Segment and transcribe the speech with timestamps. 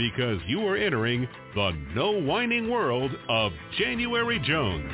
[0.00, 4.90] because you are entering the no whining world of January Jones.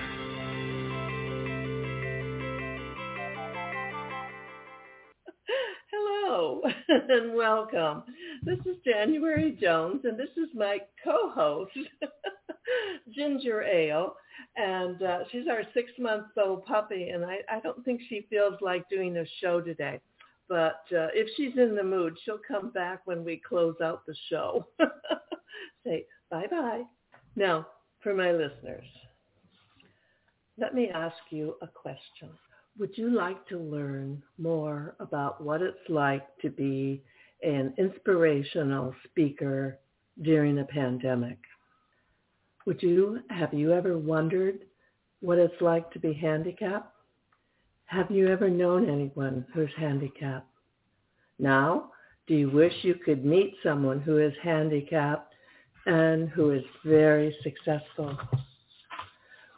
[5.93, 8.03] Hello and welcome.
[8.43, 11.71] This is January Jones and this is my co-host,
[13.15, 14.17] Ginger Ale.
[14.57, 19.17] And uh, she's our six-month-old puppy and I, I don't think she feels like doing
[19.19, 20.01] a show today.
[20.49, 24.15] But uh, if she's in the mood, she'll come back when we close out the
[24.31, 24.67] show.
[25.85, 26.83] Say bye-bye.
[27.35, 27.67] Now,
[28.03, 28.87] for my listeners,
[30.59, 32.31] let me ask you a question.
[32.79, 37.03] Would you like to learn more about what it's like to be
[37.43, 39.79] an inspirational speaker
[40.23, 41.39] during a pandemic?
[42.67, 44.61] Would you, have you ever wondered
[45.21, 46.96] what it's like to be handicapped?
[47.87, 50.51] Have you ever known anyone who's handicapped?
[51.39, 51.93] Now,
[52.27, 55.33] do you wish you could meet someone who is handicapped
[55.87, 58.19] and who is very successful?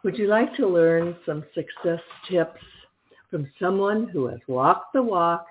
[0.04, 2.60] Would you like to learn some success tips
[3.30, 5.46] from someone who has walked the walk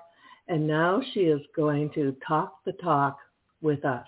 [0.46, 3.18] and now she is going to talk the talk
[3.60, 4.06] with us?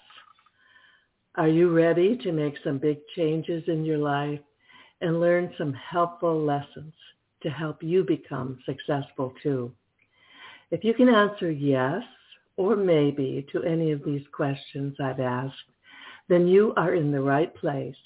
[1.35, 4.41] Are you ready to make some big changes in your life
[5.01, 6.95] and learn some helpful lessons
[7.43, 9.73] to help you become successful too?
[10.71, 12.03] If you can answer yes
[12.57, 15.55] or maybe to any of these questions I've asked,
[16.29, 17.97] then you are in the right place.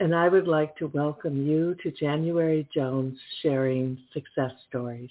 [0.00, 5.10] And I would like to welcome you to January Jones sharing success stories.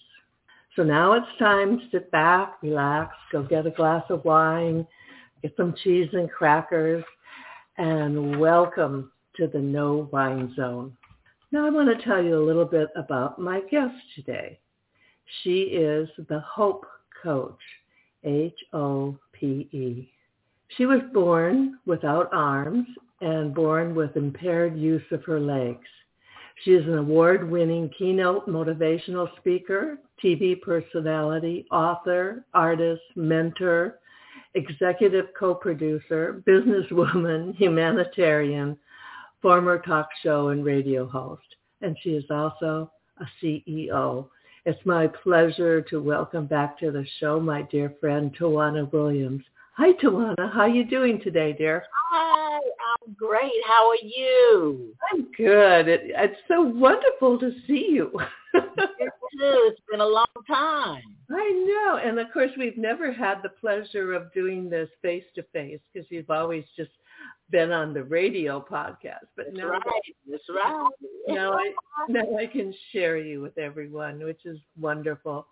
[0.76, 4.86] So now it's time to sit back, relax, go get a glass of wine,
[5.42, 7.04] get some cheese and crackers,
[7.78, 10.96] and welcome to the No Wine Zone.
[11.54, 14.58] Now I want to tell you a little bit about my guest today.
[15.44, 16.86] She is the Hope
[17.22, 17.60] Coach,
[18.24, 20.12] H-O-P-E.
[20.78, 22.88] She was born without arms
[23.20, 25.88] and born with impaired use of her legs.
[26.64, 34.00] She is an award-winning keynote motivational speaker, TV personality, author, artist, mentor,
[34.54, 38.78] executive co-producer, businesswoman, humanitarian,
[39.42, 44.28] former talk show and radio host, and she is also a CEO.
[44.66, 49.44] It's my pleasure to welcome back to the show my dear friend Tawana Williams.
[49.78, 51.84] Hi Tawana, how are you doing today, dear?
[52.12, 53.52] Hi, I'm great.
[53.66, 54.94] How are you?
[55.12, 55.88] I'm good.
[55.88, 58.12] It, it's so wonderful to see you.
[58.54, 58.64] it.
[59.44, 61.02] It's been a long time.
[61.32, 61.98] I know.
[61.98, 66.06] And of course, we've never had the pleasure of doing this face to face because
[66.12, 66.92] you've always just
[67.52, 69.82] been on the radio podcast, but That's now right.
[70.30, 70.90] That's right.
[71.28, 71.74] now I
[72.08, 75.48] now I can share you with everyone, which is wonderful.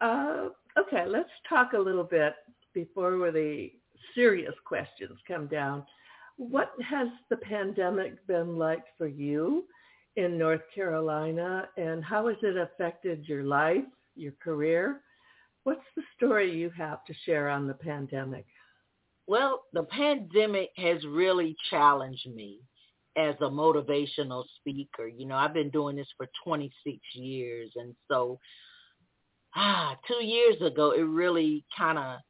[0.00, 2.34] Uh, okay, let's talk a little bit
[2.74, 3.70] before the
[4.14, 5.84] serious questions come down.
[6.36, 9.64] What has the pandemic been like for you
[10.16, 13.84] in North Carolina, and how has it affected your life,
[14.14, 15.00] your career?
[15.64, 18.46] What's the story you have to share on the pandemic?
[19.26, 22.60] Well, the pandemic has really challenged me
[23.16, 25.08] as a motivational speaker.
[25.08, 27.72] You know, I've been doing this for 26 years.
[27.76, 28.38] And so,
[29.54, 32.20] ah, two years ago, it really kind of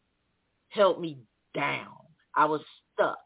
[0.69, 1.19] held me
[1.55, 1.93] down.
[2.35, 2.61] I was
[2.93, 3.19] stuck.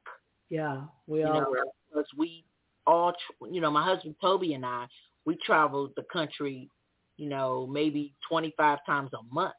[0.48, 2.44] Yeah, we all know, because we
[2.86, 3.12] all,
[3.50, 4.86] you know, my husband Toby and I,
[5.26, 6.68] we traveled the country,
[7.18, 9.54] you know, maybe 25 times a month,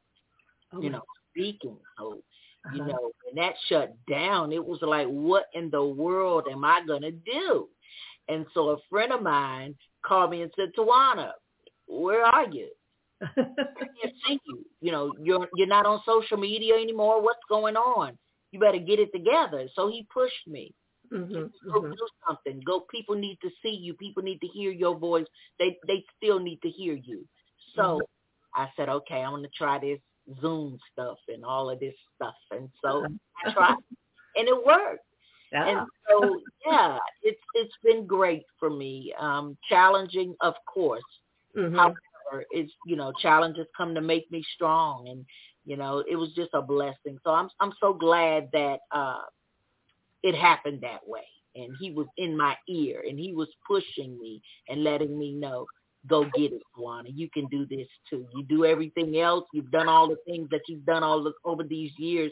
[0.73, 1.77] Oh you know, speaking.
[1.97, 2.21] So,
[2.73, 2.91] you uh-huh.
[2.91, 7.01] know, when that shut down, it was like, what in the world am I going
[7.01, 7.67] to do?
[8.27, 9.75] And so a friend of mine
[10.05, 11.31] called me and said, Tawana,
[11.87, 12.69] where are you?
[13.21, 14.65] I can't see you.
[14.79, 17.21] You know, you're you're not on social media anymore.
[17.21, 18.17] What's going on?
[18.51, 19.67] You better get it together.
[19.75, 20.73] So he pushed me.
[21.11, 21.91] Mhm, Go mhm.
[21.91, 22.61] do something.
[22.65, 22.81] Go.
[22.89, 23.93] People need to see you.
[23.93, 25.27] People need to hear your voice.
[25.59, 27.27] They they still need to hear you.
[27.75, 28.01] So
[28.55, 29.99] I said, okay, I'm gonna try this
[30.41, 32.35] Zoom stuff and all of this stuff.
[32.51, 33.05] And so
[33.45, 33.75] I tried,
[34.35, 35.05] and it worked.
[35.51, 35.67] Yeah.
[35.67, 39.13] And so yeah, it's it's been great for me.
[39.19, 41.03] Um, challenging, of course.
[41.57, 41.75] Mhm.
[41.75, 45.25] However, it's you know challenges come to make me strong, and
[45.65, 47.17] you know it was just a blessing.
[47.23, 49.23] So I'm I'm so glad that uh,
[50.23, 51.25] it happened that way,
[51.55, 55.65] and he was in my ear, and he was pushing me and letting me know,
[56.07, 57.11] go get it, Tawana.
[57.13, 58.25] You can do this too.
[58.35, 59.45] You do everything else.
[59.53, 62.31] You've done all the things that you've done all the, over these years.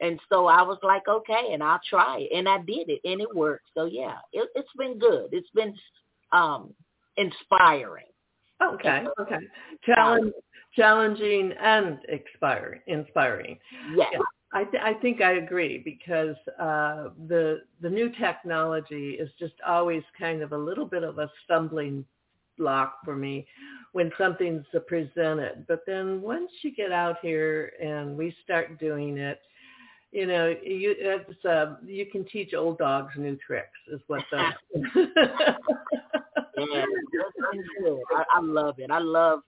[0.00, 2.36] And so I was like, okay, and I'll try it.
[2.36, 3.66] And I did it, and it worked.
[3.74, 5.28] So yeah, it, it's been good.
[5.32, 5.74] It's been
[6.32, 6.74] um,
[7.16, 8.04] inspiring.
[8.62, 9.04] Okay.
[9.20, 9.38] Okay.
[9.84, 10.32] Challenge,
[10.74, 13.58] challenging and expiring, inspiring.
[13.96, 14.08] Yes.
[14.12, 14.18] Yeah.
[14.52, 20.02] I, th- I think I agree because uh, the the new technology is just always
[20.18, 22.04] kind of a little bit of a stumbling
[22.58, 23.46] block for me
[23.92, 25.64] when something's presented.
[25.68, 29.40] But then once you get out here and we start doing it,
[30.12, 35.06] you know, you it's, uh, you can teach old dogs new tricks, is what the.
[36.58, 38.00] Yeah, it's been good.
[38.16, 38.90] I, I love it.
[38.90, 39.40] I love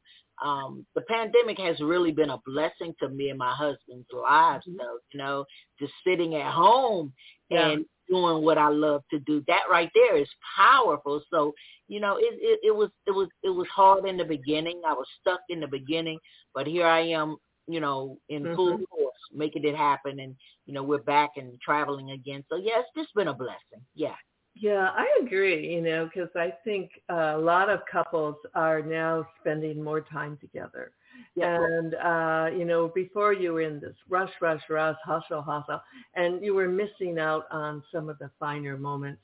[0.44, 4.98] um the pandemic has really been a blessing to me and my husband's lives though,
[5.12, 5.44] you know,
[5.78, 7.12] just sitting at home
[7.50, 7.70] Yeah.
[7.70, 9.42] and doing what I love to do.
[9.48, 11.22] That right there is powerful.
[11.30, 11.54] So,
[11.88, 14.82] you know, it, it it was it was it was hard in the beginning.
[14.86, 16.18] I was stuck in the beginning,
[16.54, 17.36] but here I am,
[17.68, 18.86] you know, in full Mhm.
[18.90, 20.36] force, making it happen and
[20.66, 22.44] you know, we're back and traveling again.
[22.50, 23.84] So yeah, it's just been a blessing.
[23.94, 24.16] Yeah.
[24.54, 29.26] Yeah, I agree, you know, because I think uh, a lot of couples are now
[29.40, 30.92] spending more time together.
[31.36, 31.56] Yeah.
[31.56, 35.80] And, uh, you know, before you were in this rush, rush, rush, hustle, hustle,
[36.14, 39.22] and you were missing out on some of the finer moments.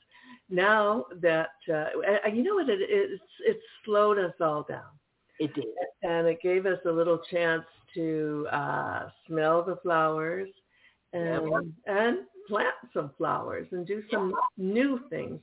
[0.49, 4.91] Now that, uh, you know what, it, it's, it's slowed us all down.
[5.39, 5.65] It did.
[6.03, 7.63] And it gave us a little chance
[7.93, 10.49] to uh, smell the flowers
[11.13, 15.39] and, and plant some flowers and do some new things,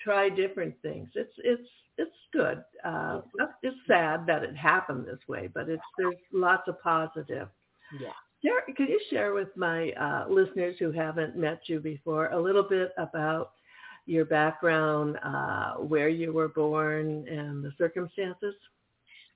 [0.00, 1.08] try different things.
[1.14, 2.62] It's it's it's good.
[2.84, 3.22] Uh,
[3.62, 7.48] it's sad that it happened this way, but it's there's lots of positive.
[8.00, 8.12] Yeah.
[8.44, 12.62] Share, could you share with my uh, listeners who haven't met you before a little
[12.62, 13.52] bit about
[14.04, 18.54] your background, uh, where you were born, and the circumstances?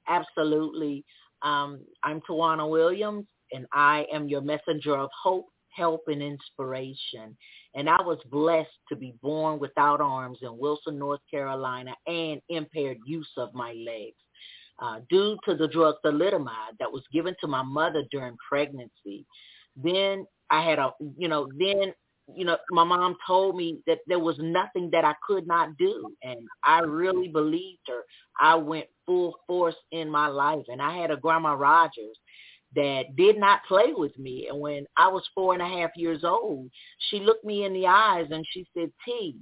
[0.07, 1.05] Absolutely.
[1.43, 7.37] Um, I'm Tawana Williams, and I am your messenger of hope, help, and inspiration.
[7.75, 12.99] And I was blessed to be born without arms in Wilson, North Carolina, and impaired
[13.07, 14.17] use of my legs.
[14.83, 19.27] Uh, due to the drug thalidomide that was given to my mother during pregnancy.
[19.77, 21.93] Then I had a, you know, then,
[22.35, 26.11] you know, my mom told me that there was nothing that I could not do.
[26.23, 28.01] And I really believed her.
[28.41, 30.65] I went full force in my life.
[30.69, 32.17] And I had a grandma Rogers
[32.75, 34.49] that did not play with me.
[34.51, 36.71] And when I was four and a half years old,
[37.11, 39.37] she looked me in the eyes and she said, T,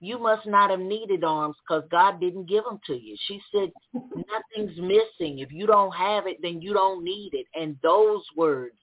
[0.00, 3.16] you must not have needed arms because God didn't give them to you.
[3.28, 5.38] She said, nothing's missing.
[5.38, 7.46] If you don't have it, then you don't need it.
[7.54, 8.74] And those words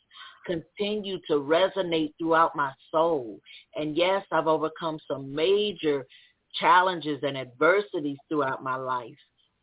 [0.45, 3.39] continue to resonate throughout my soul.
[3.75, 6.05] And yes, I've overcome some major
[6.53, 9.17] challenges and adversities throughout my life.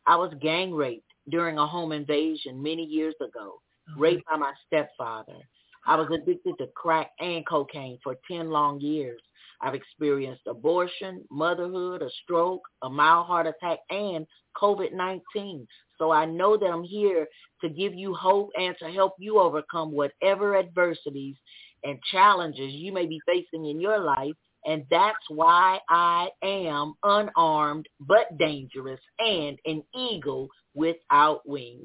[0.05, 3.59] I was gang raped during a home invasion many years ago,
[3.95, 5.37] raped by my stepfather.
[5.85, 9.21] I was addicted to crack and cocaine for 10 long years.
[9.61, 15.65] I've experienced abortion, motherhood, a stroke, a mild heart attack, and COVID-19.
[15.97, 17.27] So I know that I'm here
[17.61, 21.35] to give you hope and to help you overcome whatever adversities
[21.83, 24.35] and challenges you may be facing in your life.
[24.65, 31.81] And that's why I am unarmed but dangerous and an eagle without wings.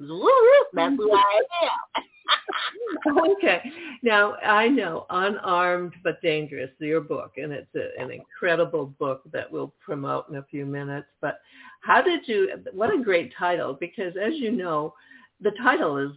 [0.75, 2.05] That's who I am.
[3.33, 3.63] okay.
[4.03, 9.51] Now I know Unarmed but Dangerous, your book, and it's a, an incredible book that
[9.51, 11.07] we'll promote in a few minutes.
[11.21, 11.41] But
[11.81, 12.51] how did you?
[12.73, 13.77] What a great title!
[13.79, 14.95] Because as you know,
[15.41, 16.11] the title is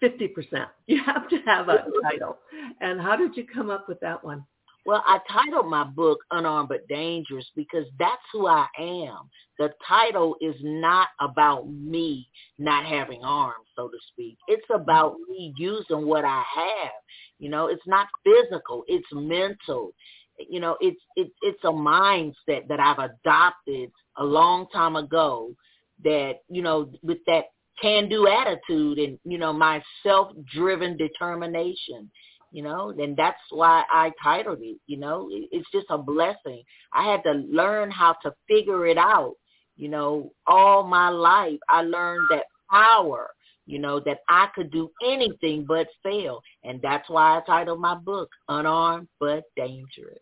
[0.00, 0.68] fifty percent.
[0.86, 2.38] You have to have a title.
[2.80, 4.44] And how did you come up with that one?
[4.86, 9.30] Well, I titled my book Unarmed but Dangerous because that's who I am.
[9.58, 14.36] The title is not about me not having arms, so to speak.
[14.46, 15.32] It's about mm-hmm.
[15.32, 16.92] me using what I have.
[17.38, 19.92] You know, it's not physical, it's mental.
[20.38, 25.54] You know, it's it's it's a mindset that I've adopted a long time ago
[26.02, 27.44] that, you know, with that
[27.80, 32.10] can do attitude and, you know, my self driven determination
[32.54, 36.62] you know, and that's why I titled it, you know, it's just a blessing.
[36.92, 39.34] I had to learn how to figure it out,
[39.76, 41.58] you know, all my life.
[41.68, 43.30] I learned that power,
[43.66, 46.40] you know, that I could do anything but fail.
[46.62, 50.20] And that's why I titled my book, Unarmed but Dangerous.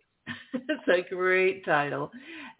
[0.54, 2.10] it's a great title.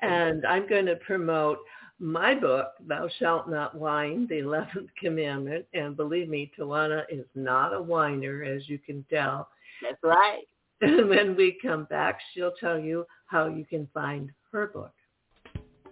[0.02, 1.60] And I'm going to promote
[1.98, 5.64] my book, Thou Shalt Not Whine, the 11th Commandment.
[5.72, 9.48] And believe me, Tawana is not a whiner, as you can tell.
[9.82, 10.42] That's right.
[10.84, 14.90] And when we come back, she'll tell you how you can find her book.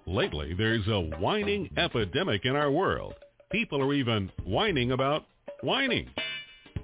[0.05, 3.15] Lately, there's a whining epidemic in our world.
[3.53, 5.27] People are even whining about
[5.63, 6.11] whining.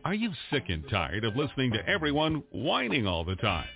[0.05, 3.67] Are you sick and tired of listening to everyone whining all the time?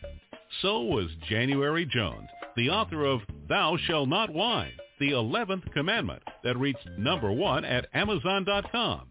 [0.63, 6.57] So was January Jones, the author of Thou Shall Not Whine, the 11th commandment that
[6.57, 9.11] reached number one at Amazon.com.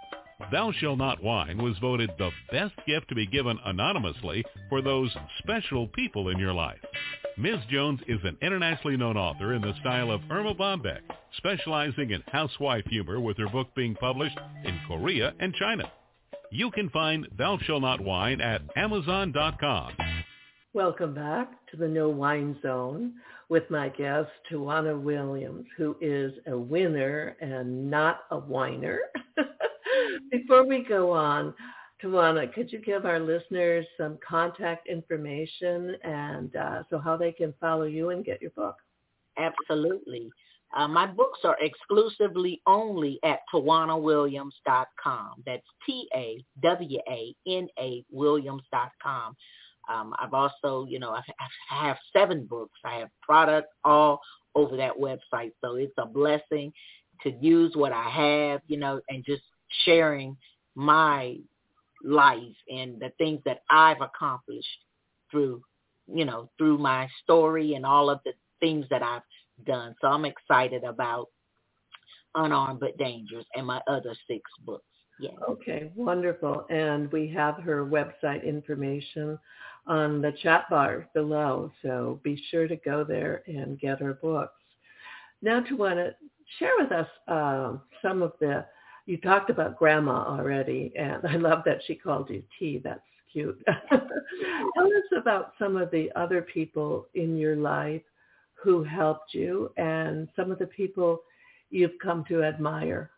[0.49, 5.15] Thou Shall Not Whine was voted the best gift to be given anonymously for those
[5.39, 6.79] special people in your life.
[7.37, 7.59] Ms.
[7.69, 11.01] Jones is an internationally known author in the style of Erma Bombeck,
[11.37, 15.91] specializing in housewife humor with her book being published in Korea and China.
[16.51, 19.93] You can find Thou Shall Not Whine at Amazon.com.
[20.73, 23.13] Welcome back to the No Wine Zone
[23.49, 28.99] with my guest, Tawana Williams, who is a winner and not a whiner.
[30.31, 31.53] Before we go on,
[32.03, 37.53] Tawana, could you give our listeners some contact information and uh, so how they can
[37.59, 38.77] follow you and get your book?
[39.37, 40.31] Absolutely.
[40.75, 45.43] Uh, my books are exclusively only at tawanawilliams.com.
[45.45, 46.45] That's T-A-W-A-N-A
[48.09, 49.35] Williams.com.
[49.89, 51.21] Um, I've also, you know, I
[51.69, 52.79] have seven books.
[52.85, 54.21] I have product all
[54.55, 55.51] over that website.
[55.61, 56.71] So it's a blessing
[57.23, 59.43] to use what I have, you know, and just
[59.85, 60.37] sharing
[60.75, 61.37] my
[62.03, 64.67] life and the things that I've accomplished
[65.29, 65.61] through,
[66.11, 69.21] you know, through my story and all of the things that I've
[69.65, 69.95] done.
[70.01, 71.27] So I'm excited about
[72.35, 74.85] Unarmed but Dangerous and my other six books.
[75.19, 75.31] Yeah.
[75.47, 76.65] Okay, wonderful.
[76.69, 79.37] And we have her website information
[79.85, 81.71] on the chat bar below.
[81.81, 84.53] So be sure to go there and get her books.
[85.41, 86.13] Now Tawana
[86.57, 88.65] share with us uh, some of the
[89.11, 92.79] you talked about grandma already, and I love that she called you T.
[92.81, 93.61] That's cute.
[93.89, 98.01] Tell us about some of the other people in your life
[98.53, 101.19] who helped you and some of the people
[101.71, 103.11] you've come to admire.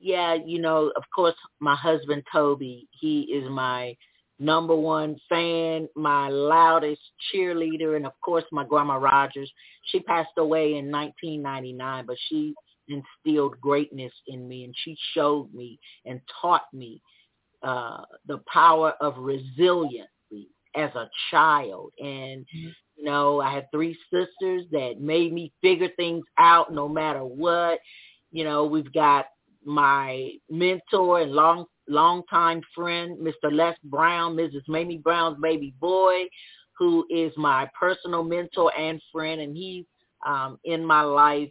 [0.00, 3.96] Yeah, you know, of course, my husband Toby, he is my
[4.38, 7.00] number one fan, my loudest
[7.32, 9.50] cheerleader, and of course my grandma Rogers.
[9.86, 12.54] She passed away in 1999, but she
[12.88, 17.00] instilled greatness in me and she showed me and taught me
[17.62, 20.08] uh, the power of resiliency
[20.76, 21.92] as a child.
[21.98, 22.68] And, mm-hmm.
[22.96, 27.80] you know, I had three sisters that made me figure things out no matter what.
[28.30, 29.26] You know, we've got
[29.64, 33.50] my mentor and long longtime friend, Mr.
[33.50, 34.62] Les Brown, Mrs.
[34.68, 36.24] Mamie Brown's baby boy,
[36.78, 39.86] who is my personal mentor and friend, and he's
[40.26, 41.48] um, in my life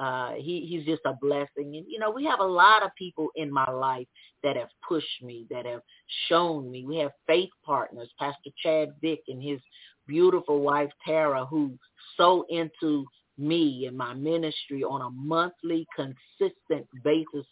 [0.00, 1.76] uh, he, he's just a blessing.
[1.76, 4.06] And, you know, we have a lot of people in my life
[4.42, 5.82] that have pushed me, that have
[6.28, 6.86] shown me.
[6.86, 9.60] We have faith partners, Pastor Chad Vick and his
[10.06, 11.78] beautiful wife, Tara, who
[12.16, 13.04] sow into
[13.36, 17.46] me and my ministry on a monthly, consistent basis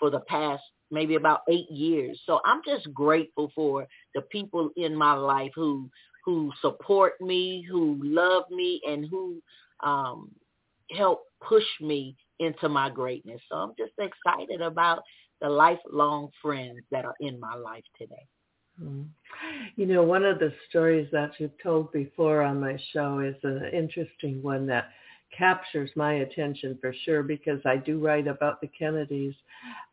[0.00, 2.20] for the past maybe about eight years.
[2.26, 5.88] So I'm just grateful for the people in my life who
[6.24, 9.42] who support me, who love me, and who
[9.82, 10.30] um,
[10.96, 13.40] help push me into my greatness.
[13.48, 15.02] So I'm just excited about
[15.40, 18.26] the lifelong friends that are in my life today.
[18.78, 19.02] Hmm.
[19.76, 23.70] You know, one of the stories that you've told before on my show is an
[23.72, 24.90] interesting one that
[25.36, 29.34] captures my attention for sure because I do write about the Kennedys.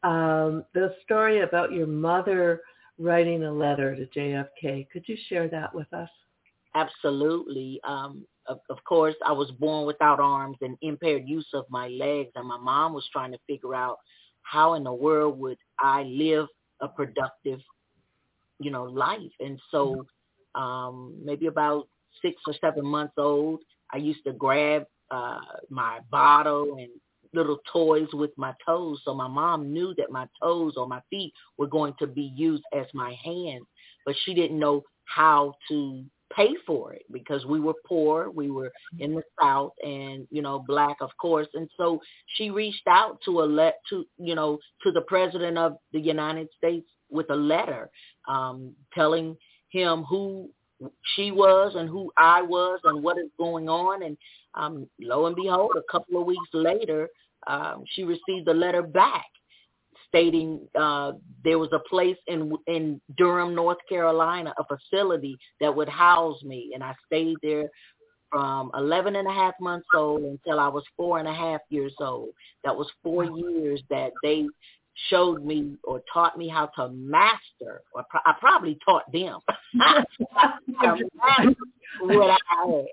[0.03, 2.61] Um, the story about your mother
[2.97, 4.89] writing a letter to JFK.
[4.91, 6.09] Could you share that with us?
[6.75, 7.79] Absolutely.
[7.83, 12.31] Um, of, of course, I was born without arms and impaired use of my legs,
[12.35, 13.97] and my mom was trying to figure out
[14.43, 16.47] how in the world would I live
[16.81, 17.59] a productive,
[18.59, 19.31] you know, life.
[19.39, 20.05] And so,
[20.55, 21.87] um, maybe about
[22.21, 23.61] six or seven months old,
[23.93, 26.89] I used to grab uh, my bottle and
[27.33, 29.01] little toys with my toes.
[29.05, 32.63] So my mom knew that my toes or my feet were going to be used
[32.73, 33.65] as my hands,
[34.05, 36.03] but she didn't know how to
[36.35, 38.29] pay for it because we were poor.
[38.29, 41.47] We were in the South and, you know, black, of course.
[41.53, 41.99] And so
[42.35, 46.47] she reached out to a let to, you know, to the president of the United
[46.57, 47.89] States with a letter
[48.27, 49.35] um, telling
[49.69, 50.49] him who
[51.15, 54.03] she was and who I was and what is going on.
[54.03, 54.17] And
[54.55, 57.07] um, lo and behold, a couple of weeks later,
[57.47, 59.25] um, she received a letter back
[60.09, 61.13] stating uh,
[61.43, 66.71] there was a place in in Durham, North Carolina, a facility that would house me,
[66.73, 67.69] and I stayed there
[68.31, 71.95] from 11 and a half months old until I was four and a half years
[71.99, 72.29] old.
[72.63, 74.45] That was four years that they
[75.09, 79.39] showed me or taught me how to master, or pro- I probably taught them
[82.01, 82.85] what I had.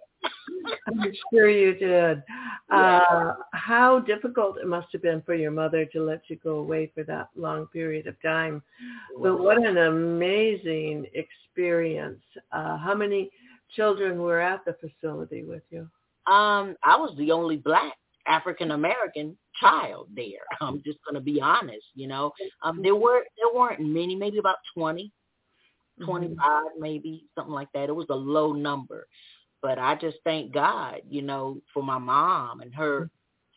[0.87, 2.23] I'm sure you did.
[2.71, 6.90] Uh, how difficult it must have been for your mother to let you go away
[6.95, 8.62] for that long period of time.
[9.21, 12.23] But what an amazing experience.
[12.52, 13.30] Uh, how many
[13.75, 15.88] children were at the facility with you?
[16.26, 17.95] Um, I was the only black
[18.26, 20.45] African American child there.
[20.61, 22.33] I'm just going to be honest, you know.
[22.62, 25.11] Um, there were there weren't many, maybe about 20,
[26.04, 26.83] 25 mm-hmm.
[26.83, 27.88] maybe, something like that.
[27.88, 29.06] It was a low number.
[29.63, 33.07] But I just thank God, you know, for my mom and her mm-hmm.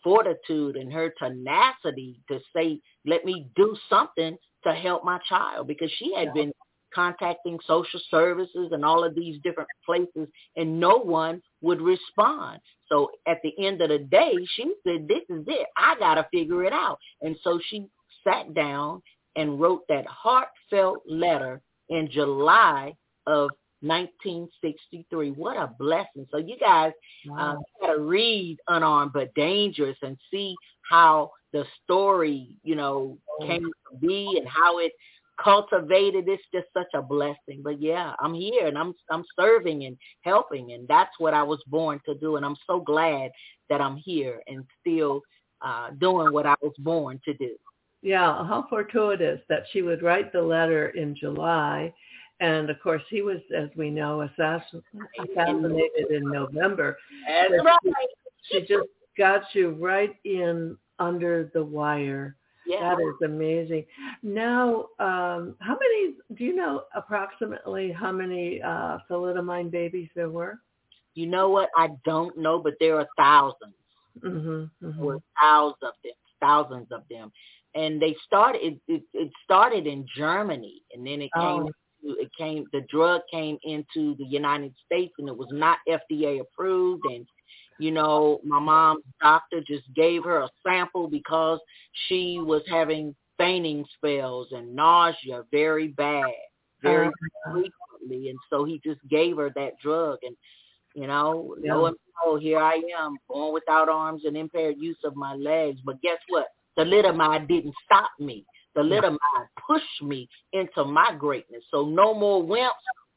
[0.03, 5.91] fortitude and her tenacity to say, let me do something to help my child because
[5.97, 6.33] she had yeah.
[6.33, 6.53] been
[6.93, 12.59] contacting social services and all of these different places and no one would respond.
[12.87, 15.67] So at the end of the day, she said, this is it.
[15.77, 16.97] I got to figure it out.
[17.21, 17.87] And so she
[18.23, 19.01] sat down
[19.35, 22.93] and wrote that heartfelt letter in July
[23.27, 23.49] of
[23.81, 25.31] 1963.
[25.31, 26.27] What a blessing.
[26.31, 26.91] So you guys
[27.29, 27.57] uh, wow.
[27.81, 30.55] uh, got to read Unarmed but Dangerous and see
[30.89, 34.91] how the story, you know, came to be and how it
[35.41, 36.25] cultivated.
[36.27, 37.61] It's just such a blessing.
[37.63, 41.61] But yeah, I'm here and I'm I'm serving and helping and that's what I was
[41.67, 42.35] born to do.
[42.35, 43.31] And I'm so glad
[43.69, 45.21] that I'm here and still
[45.61, 47.55] uh, doing what I was born to do.
[48.01, 51.93] Yeah, how fortuitous that she would write the letter in July
[52.39, 54.83] and of course, he was, as we know, assassinated
[56.09, 56.97] in November.
[57.27, 57.77] That's right.
[58.43, 62.35] She, she just got you right in under the wire.
[62.65, 62.95] Yeah.
[62.95, 63.85] That is amazing.
[64.23, 70.59] Now, um, how many, do you know approximately how many uh, thalidomide babies there were?
[71.15, 71.69] You know what?
[71.75, 73.53] I don't know, but there are 1000s
[74.23, 75.03] mm-hmm, mm-hmm.
[75.03, 77.31] Or thousands of them, thousands of them.
[77.75, 81.71] And they started, it, it, it started in Germany and then it came oh
[82.03, 87.03] it came the drug came into the United States and it was not FDA approved.
[87.05, 87.25] And
[87.79, 91.59] you know my mom's doctor just gave her a sample because
[92.07, 96.25] she was having fainting spells and nausea very bad
[96.81, 97.51] very uh-huh.
[97.51, 98.29] frequently.
[98.29, 100.19] And so he just gave her that drug.
[100.23, 100.35] And
[100.95, 101.75] you know yeah.
[101.75, 105.79] lo and behold here I am born without arms and impaired use of my legs.
[105.85, 106.47] But guess what?
[106.77, 109.17] The thalidomide didn't stop me thalidomide
[109.65, 111.63] push me into my greatness.
[111.71, 112.69] So no more wimps,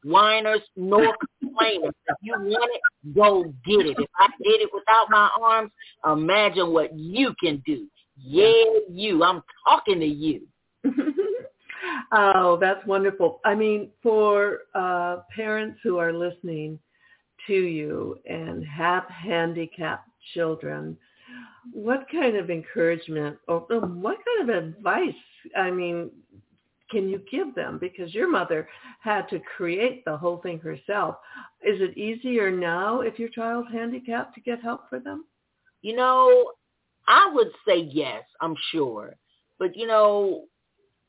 [0.04, 1.94] whiners, nor complainers.
[2.06, 3.96] If you want it, go get it.
[3.98, 5.70] If I did it without my arms,
[6.04, 7.86] imagine what you can do.
[8.16, 9.24] Yeah, you.
[9.24, 10.42] I'm talking to you.
[12.12, 13.40] oh, that's wonderful.
[13.44, 16.78] I mean, for uh, parents who are listening
[17.46, 20.96] to you and have handicapped children,
[21.72, 25.14] what kind of encouragement or um, what kind of advice,
[25.57, 26.11] I mean,
[26.90, 27.78] can you give them?
[27.78, 28.68] Because your mother
[29.00, 31.16] had to create the whole thing herself.
[31.62, 35.24] Is it easier now if your child's handicapped to get help for them?
[35.81, 36.52] You know,
[37.09, 39.16] I would say yes, I'm sure.
[39.59, 40.44] But you know,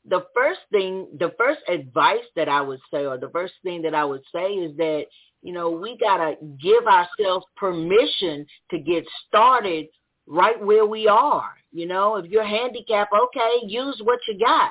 [0.08, 3.94] the first thing, the first advice that I would say, or the first thing that
[3.94, 5.04] I would say is that,
[5.42, 9.86] you know, we got to give ourselves permission to get started
[10.26, 11.50] right where we are.
[11.72, 14.70] You know, if you're handicapped, okay, use what you got.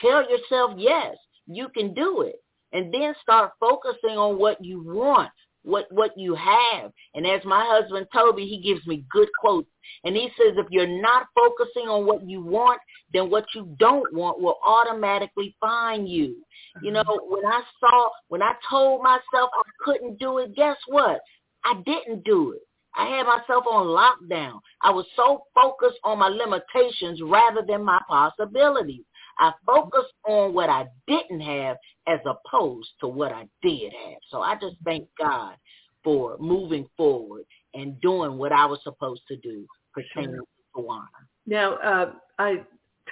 [0.00, 2.36] Tell yourself, yes, you can do it.
[2.72, 5.30] And then start focusing on what you want.
[5.64, 6.92] what what you have.
[7.14, 9.68] And as my husband Toby, he gives me good quotes.
[10.04, 12.80] And he says if you're not focusing on what you want,
[13.12, 16.36] then what you don't want will automatically find you.
[16.82, 21.20] You know, when I saw when I told myself I couldn't do it, guess what?
[21.64, 22.62] I didn't do it.
[22.96, 24.60] I had myself on lockdown.
[24.80, 29.04] I was so focused on my limitations rather than my possibilities.
[29.38, 31.76] I focused on what I didn't have
[32.06, 34.18] as opposed to what I did have.
[34.30, 35.56] So I just thank God
[36.04, 40.44] for moving forward and doing what I was supposed to do pertaining sure.
[40.76, 41.08] to Tawana.
[41.46, 42.62] Now, uh, I,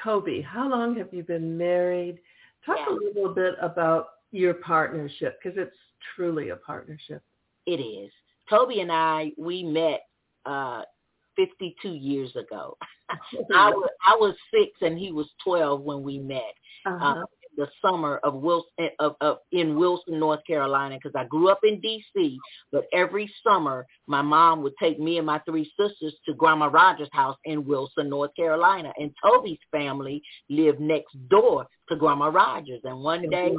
[0.03, 2.19] Toby, how long have you been married?
[2.65, 2.95] Talk yeah.
[2.95, 5.77] a little bit about your partnership because it's
[6.15, 7.23] truly a partnership.
[7.67, 8.13] It is.
[8.49, 10.01] Toby and I, we met
[10.47, 10.83] uh,
[11.37, 12.77] 52 years ago.
[13.55, 16.55] I was I was six and he was 12 when we met.
[16.87, 17.21] Uh-huh.
[17.21, 17.25] Uh,
[17.57, 21.81] the summer of Wilson of, of in Wilson, North Carolina, because I grew up in
[21.81, 22.39] D.C.
[22.71, 27.09] But every summer, my mom would take me and my three sisters to Grandma Rogers'
[27.13, 32.81] house in Wilson, North Carolina, and Toby's family lived next door to Grandma Rogers.
[32.85, 33.53] And one day,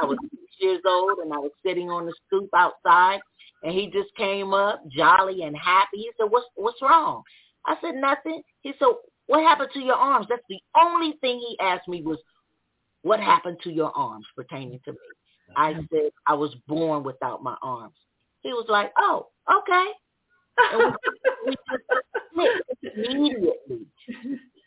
[0.00, 0.18] I was
[0.60, 3.20] years old, and I was sitting on the stoop outside,
[3.62, 5.98] and he just came up, jolly and happy.
[5.98, 7.22] He said, "What's what's wrong?"
[7.66, 8.88] I said, "Nothing." He said,
[9.26, 12.18] "What happened to your arms?" That's the only thing he asked me was,
[13.02, 14.98] "What happened to your arms pertaining to me?"
[15.56, 17.96] I said, "I was born without my arms."
[18.42, 19.86] He was like, "Oh, okay."
[20.72, 20.94] And
[21.46, 21.56] we,
[22.36, 22.44] we
[22.82, 23.86] just immediately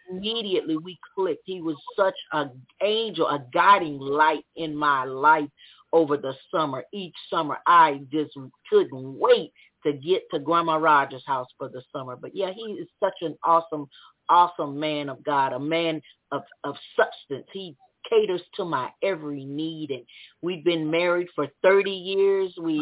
[0.09, 1.43] immediately we clicked.
[1.45, 5.49] He was such an angel, a guiding light in my life
[5.93, 6.83] over the summer.
[6.93, 8.33] Each summer, I just
[8.69, 9.51] couldn't wait
[9.85, 12.15] to get to Grandma Rogers' house for the summer.
[12.15, 13.87] But yeah, he is such an awesome,
[14.29, 17.47] awesome man of God, a man of, of substance.
[17.53, 17.75] He
[18.09, 19.91] caters to my every need.
[19.91, 20.03] And
[20.41, 22.53] we've been married for 30 years.
[22.61, 22.79] We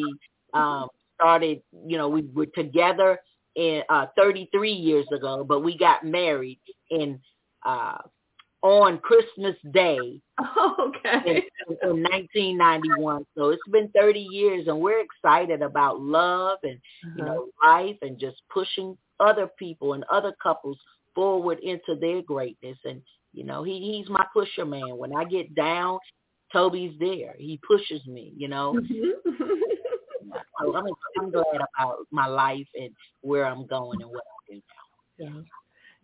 [0.54, 3.20] um, started, you know, we were together
[3.56, 7.20] in uh, 33 years ago, but we got married in
[7.66, 7.98] uh,
[8.66, 10.20] on Christmas Day
[10.80, 11.44] okay.
[11.70, 13.24] in, in 1991.
[13.38, 17.14] So it's been 30 years, and we're excited about love and uh-huh.
[17.16, 20.80] you know life and just pushing other people and other couples
[21.14, 22.78] forward into their greatness.
[22.86, 24.98] And you know, he he's my pusher man.
[24.98, 26.00] When I get down,
[26.52, 27.36] Toby's there.
[27.38, 28.34] He pushes me.
[28.36, 28.80] You know.
[28.80, 29.32] Mm-hmm.
[30.60, 30.86] so I'm,
[31.20, 32.90] I'm glad about my life and
[33.22, 34.62] where I'm going and what I do
[35.20, 35.36] now.
[35.36, 35.42] Yeah.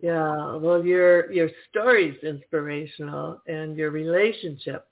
[0.02, 4.88] Yeah, well, your your story's inspirational, and your relationship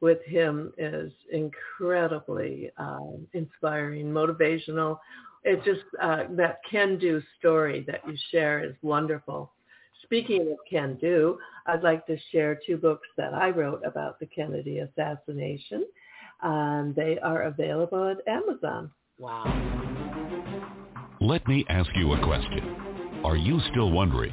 [0.00, 4.98] with him is incredibly um, inspiring, motivational.
[5.44, 9.52] It just uh, that can-do story that you share is wonderful.
[10.02, 14.78] Speaking of can-do, I'd like to share two books that I wrote about the Kennedy
[14.78, 15.86] assassination.
[16.42, 18.90] and they are available at Amazon.
[19.18, 19.44] Wow.
[21.20, 22.76] Let me ask you a question.
[23.24, 24.32] Are you still wondering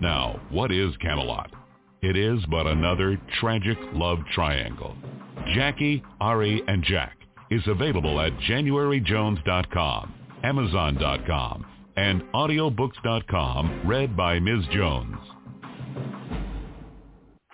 [0.00, 1.50] Now, what is Camelot?
[2.02, 4.94] It is but another tragic love triangle.
[5.54, 7.16] Jackie, Ari, and Jack
[7.50, 14.64] is available at januaryjones.com, amazon.com, and audiobooks.com, read by Ms.
[14.72, 15.16] Jones.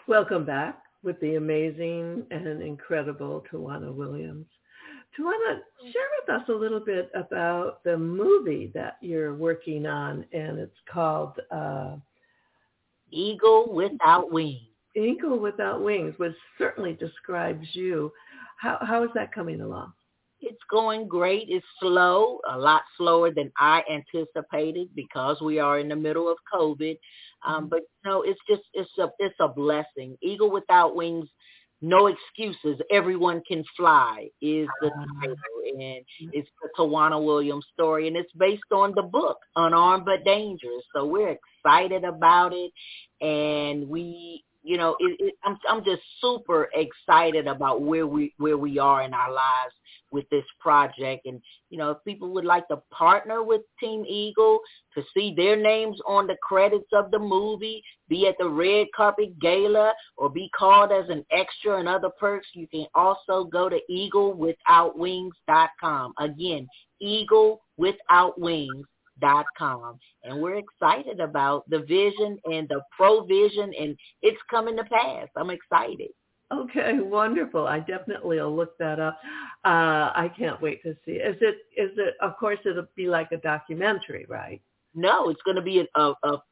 [0.09, 4.47] Welcome back with the amazing and incredible Tawana Williams.
[5.19, 5.61] Tawana,
[5.93, 10.79] share with us a little bit about the movie that you're working on, and it's
[10.93, 11.97] called uh,
[13.13, 14.61] Eagle without wings.
[14.97, 18.13] Eagle without wings, which certainly describes you.
[18.59, 19.93] How how is that coming along?
[20.41, 21.47] It's going great.
[21.49, 26.37] It's slow, a lot slower than I anticipated because we are in the middle of
[26.53, 26.99] COVID.
[27.47, 27.67] Um, mm-hmm.
[27.69, 30.17] but no, it's just it's a it's a blessing.
[30.21, 31.29] Eagle without wings
[31.83, 32.81] no excuses.
[32.91, 38.73] Everyone can fly is the title, and it's the Tawana Williams story, and it's based
[38.73, 40.85] on the book Unarmed but Dangerous.
[40.95, 42.73] So we're excited about it,
[43.21, 48.57] and we you know, it, it, I'm I'm just super excited about where we where
[48.57, 49.75] we are in our lives
[50.13, 51.27] with this project.
[51.27, 54.61] And you know, if people would like to partner with Team Eagle
[54.95, 59.39] to see their names on the credits of the movie, be at the red carpet
[59.41, 63.81] gala, or be called as an extra and other perks, you can also go to
[63.91, 66.15] eaglewithoutwings.com.
[66.19, 66.69] Again,
[67.01, 68.87] Eagle Without Wings
[69.21, 74.85] dot com and we're excited about the vision and the provision and it's coming to
[74.85, 76.09] pass i'm excited
[76.53, 79.19] okay wonderful i definitely will look that up
[79.65, 83.31] uh i can't wait to see is it is it of course it'll be like
[83.33, 84.61] a documentary right
[84.95, 86.43] no it's going to be a, a, a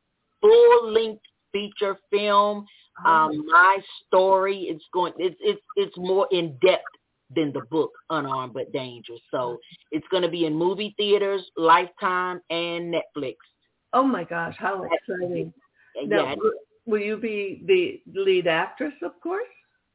[0.40, 2.64] full length feature film
[3.04, 3.10] oh.
[3.10, 6.84] um my story it's going it's it's it's more in depth
[7.34, 9.20] than the book Unarmed but Dangerous.
[9.30, 9.58] So
[9.90, 13.36] it's going to be in movie theaters, Lifetime, and Netflix.
[13.92, 15.52] Oh my gosh, how exciting!
[16.06, 16.36] Now,
[16.86, 19.42] will you be the lead actress, of course?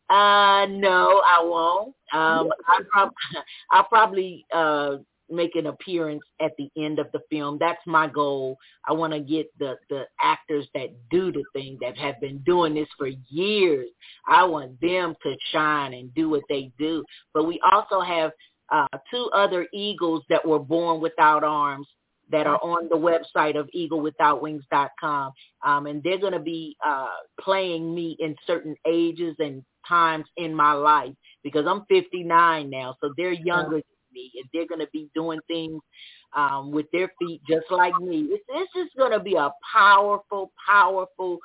[0.10, 1.96] Uh, no, I won't.
[2.14, 3.14] Um, I prob-
[3.72, 4.98] I'll probably uh
[5.30, 7.58] make an appearance at the end of the film.
[7.60, 8.58] That's my goal.
[8.88, 12.76] I want to get the the actors that do the thing that have been doing
[12.76, 13.90] this for years.
[14.28, 17.04] I want them to shine and do what they do.
[17.34, 18.32] But we also have
[18.72, 21.88] uh, two other eagles that were born without arms
[22.32, 25.32] that are on the website of eaglewithoutwings.com.
[25.64, 27.08] Um, and they're going to be uh,
[27.40, 32.96] playing me in certain ages and times in my life because I'm 59 now.
[33.02, 35.82] So they're younger than me, and they're going to be doing things
[36.36, 38.28] um, with their feet just like me.
[38.32, 41.38] It's, it's just going to be a powerful, powerful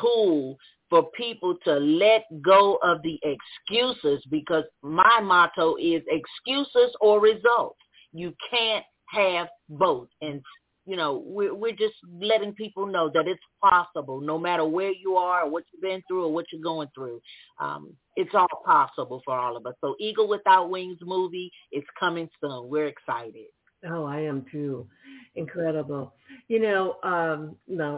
[0.00, 0.56] tool
[0.88, 7.78] for people to let go of the excuses because my motto is excuses or results.
[8.12, 10.08] You can't have both.
[10.20, 10.42] And
[10.84, 15.16] you know, we're, we're just letting people know that it's possible no matter where you
[15.16, 17.20] are or what you've been through or what you're going through.
[17.60, 19.74] Um, it's all possible for all of us.
[19.80, 22.68] So Eagle Without Wings movie is coming soon.
[22.68, 23.46] We're excited.
[23.88, 24.86] Oh, I am too.
[25.34, 26.14] Incredible.
[26.48, 27.56] You know, um,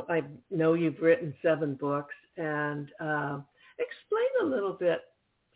[0.08, 3.38] I know you've written seven books and uh,
[3.78, 5.00] explain a little bit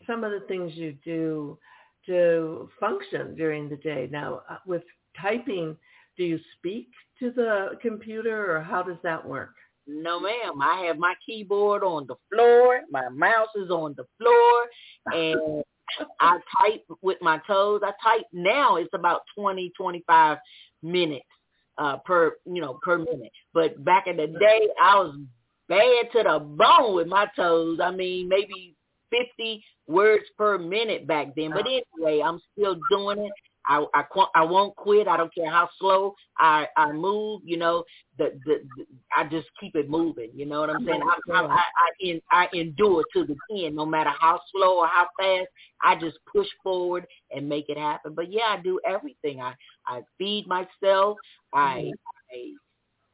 [0.07, 1.59] some of the things you do
[2.07, 4.09] to function during the day.
[4.11, 4.83] Now, uh, with
[5.20, 5.76] typing,
[6.16, 6.88] do you speak
[7.20, 9.54] to the computer or how does that work?
[9.87, 10.61] No, ma'am.
[10.61, 12.83] I have my keyboard on the floor.
[12.90, 14.66] My mouse is on the floor.
[15.14, 15.64] And
[16.20, 17.81] I type with my toes.
[17.83, 18.76] I type now.
[18.76, 20.37] It's about 20, 25
[20.83, 21.24] minutes
[21.78, 23.33] uh, per, you know, per minute.
[23.54, 25.18] But back in the day, I was
[25.68, 27.78] bad to the bone with my toes.
[27.83, 28.74] I mean, maybe
[29.11, 31.52] 50 words per minute back then.
[31.52, 33.33] But anyway, I'm still doing it.
[33.68, 34.04] I I
[34.35, 35.07] I won't quit.
[35.07, 37.42] I don't care how slow I I move.
[37.44, 37.85] You know,
[38.16, 40.31] the the, the I just keep it moving.
[40.35, 41.02] You know what I'm saying?
[41.02, 41.61] I I I, I,
[42.00, 45.48] in, I endure to the end, no matter how slow or how fast.
[45.83, 48.14] I just push forward and make it happen.
[48.14, 49.40] But yeah, I do everything.
[49.40, 49.54] I
[49.87, 51.18] I feed myself.
[51.52, 51.92] I
[52.33, 52.52] I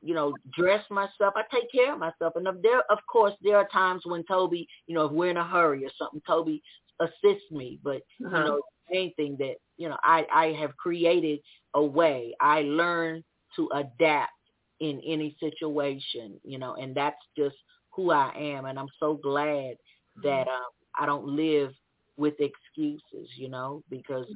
[0.05, 1.33] you know, dress myself.
[1.35, 2.35] I take care of myself.
[2.37, 5.49] And there, of course, there are times when Toby, you know, if we're in a
[5.49, 6.63] hurry or something, Toby
[7.01, 7.79] assists me.
[7.83, 8.37] But uh-huh.
[8.37, 11.41] you know, main thing that you know I I have created
[11.75, 12.35] a way.
[12.41, 13.23] I learn
[13.57, 14.33] to adapt
[14.81, 17.57] in any situation, you know, and that's just
[17.91, 18.67] who I am.
[18.67, 19.77] And I'm so glad
[20.23, 21.73] that um, I don't live
[22.17, 24.27] with excuses, you know, because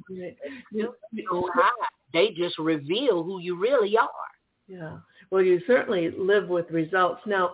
[2.13, 4.09] they just reveal who you really are.
[4.67, 4.97] Yeah.
[5.31, 7.21] Well, you certainly live with results.
[7.25, 7.51] Now,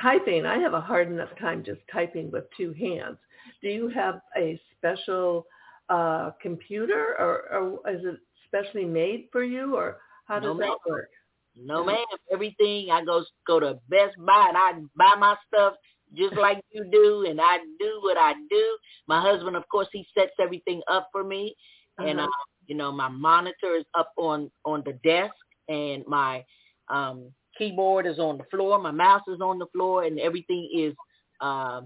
[0.00, 3.18] typing, I have a hard enough time just typing with two hands.
[3.62, 5.46] Do you have a special
[5.88, 10.78] uh, computer, or, or is it specially made for you, or how does no, that
[10.88, 11.10] work?
[11.56, 12.04] No, ma'am.
[12.32, 15.74] Everything I go go to Best Buy and I buy my stuff
[16.14, 18.78] just like you do, and I do what I do.
[19.06, 21.54] My husband, of course, he sets everything up for me,
[21.98, 22.08] uh-huh.
[22.08, 22.26] and uh,
[22.66, 25.34] you know my monitor is up on on the desk,
[25.68, 26.44] and my
[26.88, 30.94] um keyboard is on the floor, my mouse is on the floor, and everything is
[31.40, 31.82] uh,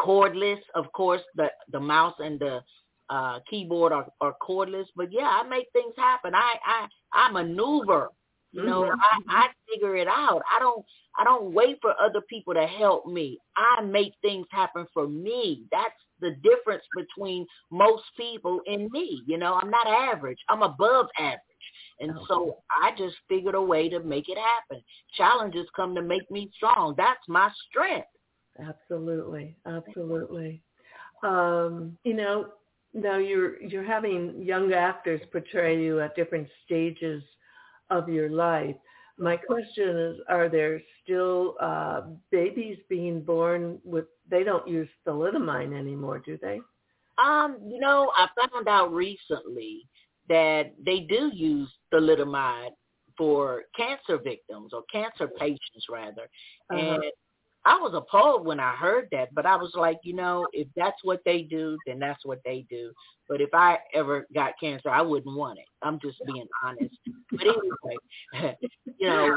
[0.00, 0.60] cordless.
[0.74, 2.60] Of course, the the mouse and the
[3.08, 4.86] uh, keyboard are, are cordless.
[4.96, 6.34] But yeah, I make things happen.
[6.34, 8.08] I I I maneuver.
[8.52, 9.30] You know, mm-hmm.
[9.30, 10.42] I, I figure it out.
[10.50, 10.84] I don't
[11.18, 13.38] I don't wait for other people to help me.
[13.56, 15.64] I make things happen for me.
[15.70, 19.22] That's the difference between most people and me.
[19.26, 20.38] You know, I'm not average.
[20.48, 21.40] I'm above average.
[22.00, 22.24] And okay.
[22.28, 24.82] so I just figured a way to make it happen.
[25.16, 26.94] Challenges come to make me strong.
[26.96, 28.08] That's my strength.
[28.60, 29.56] Absolutely.
[29.66, 30.62] Absolutely.
[31.22, 32.46] um, you know,
[32.94, 37.22] now you're you're having young actors portray you at different stages
[37.90, 38.76] of your life.
[39.18, 44.06] My question is, are there still uh, babies being born with?
[44.30, 46.60] They don't use thalidomide anymore, do they?
[47.22, 49.86] Um, you know, I found out recently
[50.28, 52.70] that they do use thalidomide
[53.18, 56.22] for cancer victims or cancer patients rather.
[56.70, 56.78] Uh-huh.
[56.78, 57.02] And
[57.64, 60.96] I was appalled when I heard that, but I was like, you know, if that's
[61.02, 62.92] what they do, then that's what they do.
[63.28, 65.66] But if I ever got cancer, I wouldn't want it.
[65.82, 66.96] I'm just being honest.
[67.30, 68.56] But anyway,
[68.98, 69.36] you know,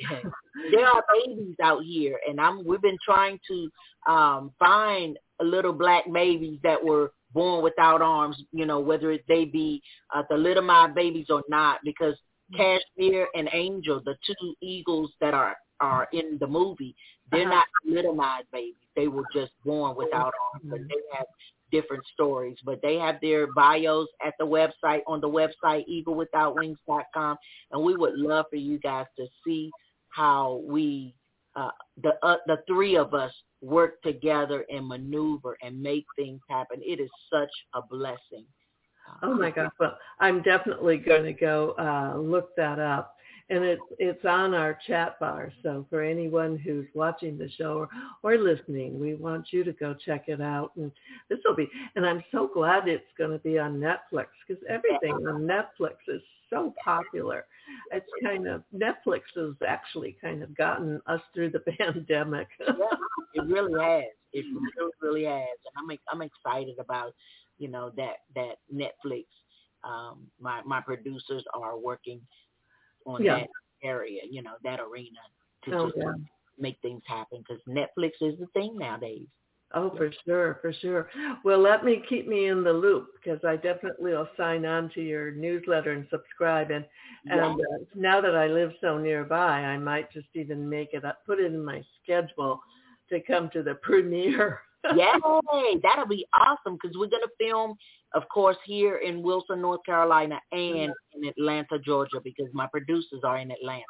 [0.72, 2.64] there are babies out here, and I'm.
[2.64, 3.70] We've been trying to
[4.10, 8.40] um find little black babies that were born without arms.
[8.52, 9.82] You know, whether they be
[10.14, 12.14] uh, thalidomide babies or not, because
[12.56, 16.94] Cashmere and Angel, the two eagles that are are in the movie,
[17.30, 17.62] they're uh-huh.
[17.62, 18.74] not thalidomide babies.
[18.96, 21.26] They were just born without arms, but they have
[21.72, 22.56] different stories.
[22.64, 27.36] But they have their bios at the website on the website eaglewithoutwings.com,
[27.72, 29.70] and we would love for you guys to see
[30.10, 31.14] how we
[31.56, 31.70] uh,
[32.02, 36.80] the uh, the three of us work together and maneuver and make things happen.
[36.82, 38.44] It is such a blessing.
[39.22, 39.70] Oh my gosh!
[39.78, 43.13] Well, I'm definitely going to go uh, look that up,
[43.50, 45.52] and it's it's on our chat bar.
[45.62, 47.88] So for anyone who's watching the show or,
[48.22, 50.72] or listening, we want you to go check it out.
[50.76, 50.90] And
[51.28, 55.12] this will be, and I'm so glad it's going to be on Netflix because everything
[55.12, 57.44] on Netflix is so popular.
[57.92, 62.48] It's kind of Netflix has actually kind of gotten us through the pandemic.
[62.60, 62.74] yeah,
[63.34, 64.04] it really has.
[64.32, 67.14] It really, really has, and I'm I'm excited about
[67.58, 69.26] you know that that Netflix.
[69.84, 72.22] Um, my my producers are working
[73.06, 73.40] on yeah.
[73.40, 73.48] that
[73.82, 75.18] area, you know, that arena
[75.64, 76.12] to oh, just yeah.
[76.58, 79.26] make things happen because Netflix is the thing nowadays.
[79.76, 81.10] Oh, for sure, for sure.
[81.44, 85.02] Well, let me keep me in the loop because I definitely will sign on to
[85.02, 86.70] your newsletter and subscribe.
[86.70, 86.84] And
[87.26, 91.26] and uh, now that I live so nearby, I might just even make it up,
[91.26, 92.60] put it in my schedule
[93.10, 94.60] to come to the premiere.
[94.96, 95.80] Yay!
[95.82, 97.76] That'll be awesome because we're gonna film,
[98.14, 103.38] of course, here in Wilson, North Carolina, and in Atlanta, Georgia, because my producers are
[103.38, 103.84] in Atlanta.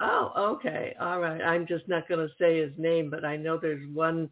[0.00, 1.40] Oh, okay, all right.
[1.40, 4.28] I'm just not gonna say his name, but I know there's one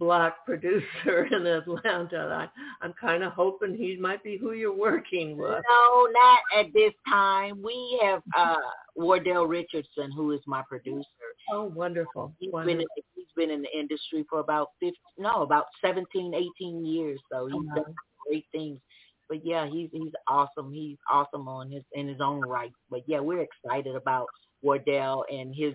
[0.00, 2.48] black producer in Atlanta.
[2.50, 5.62] I, I'm kind of hoping he might be who you're working with.
[5.70, 7.62] No, not at this time.
[7.62, 8.56] We have uh
[8.96, 11.04] Wardell Richardson, who is my producer.
[11.52, 12.32] Oh, wonderful.
[12.40, 12.78] He's wonderful.
[12.78, 17.20] been in, he's been in the industry for about 50, no, about 17, 18 years.
[17.30, 17.82] So he's uh-huh.
[17.82, 17.94] done
[18.26, 18.80] great things.
[19.28, 20.72] But yeah, he's he's awesome.
[20.72, 22.72] He's awesome on his in his own right.
[22.90, 24.26] But yeah, we're excited about
[24.62, 25.74] Wardell and his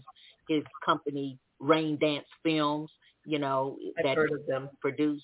[0.49, 2.89] his company Rain Dance Films
[3.25, 4.69] you know, I've that heard of them.
[4.79, 5.21] produce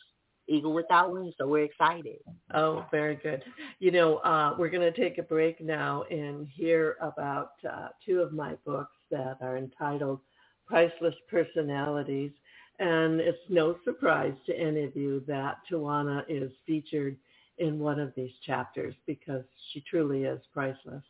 [0.47, 1.33] Eagle Without Wings.
[1.37, 2.19] So we're excited.
[2.53, 3.43] Oh, very good.
[3.79, 8.19] You know, uh, we're going to take a break now and hear about uh, two
[8.21, 10.19] of my books that are entitled
[10.65, 12.31] Priceless Personalities.
[12.79, 17.15] And it's no surprise to any of you that Tawana is featured
[17.59, 21.03] in one of these chapters because she truly is priceless.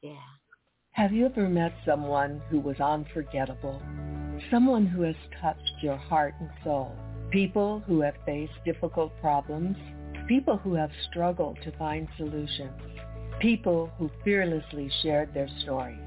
[0.00, 0.12] Yeah.
[0.92, 3.80] Have you ever met someone who was unforgettable?
[4.50, 6.96] Someone who has touched your heart and soul?
[7.30, 9.76] People who have faced difficult problems?
[10.26, 12.80] People who have struggled to find solutions?
[13.40, 15.98] People who fearlessly shared their stories?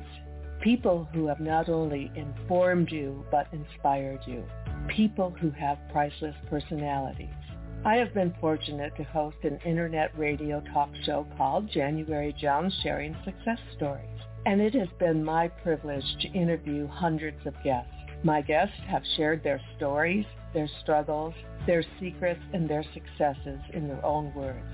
[0.61, 4.43] People who have not only informed you but inspired you?
[4.87, 7.29] People who have priceless personalities?
[7.85, 13.15] I have been fortunate to host an internet radio talk show called January Jones Sharing
[13.25, 14.11] Success Stories
[14.45, 17.91] and it has been my privilege to interview hundreds of guests.
[18.23, 21.34] My guests have shared their stories, their struggles,
[21.65, 24.67] their secrets, and their successes in their own words.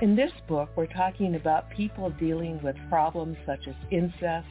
[0.00, 4.46] In this book, we're talking about people dealing with problems such as incest,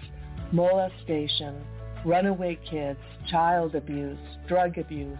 [0.51, 1.63] molestation,
[2.05, 5.19] runaway kids, child abuse, drug abuse,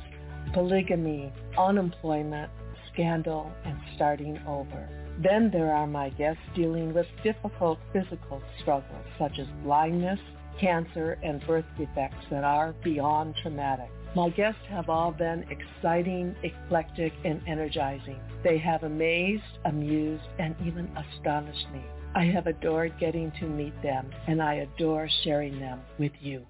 [0.53, 2.51] polygamy, unemployment,
[2.91, 4.89] scandal, and starting over.
[5.23, 10.19] Then there are my guests dealing with difficult physical struggles such as blindness,
[10.61, 13.89] cancer, and birth defects that are beyond traumatic.
[14.15, 18.19] My guests have all been exciting, eclectic, and energizing.
[18.43, 21.81] They have amazed, amused, and even astonished me.
[22.13, 26.45] I have adored getting to meet them, and I adore sharing them with you.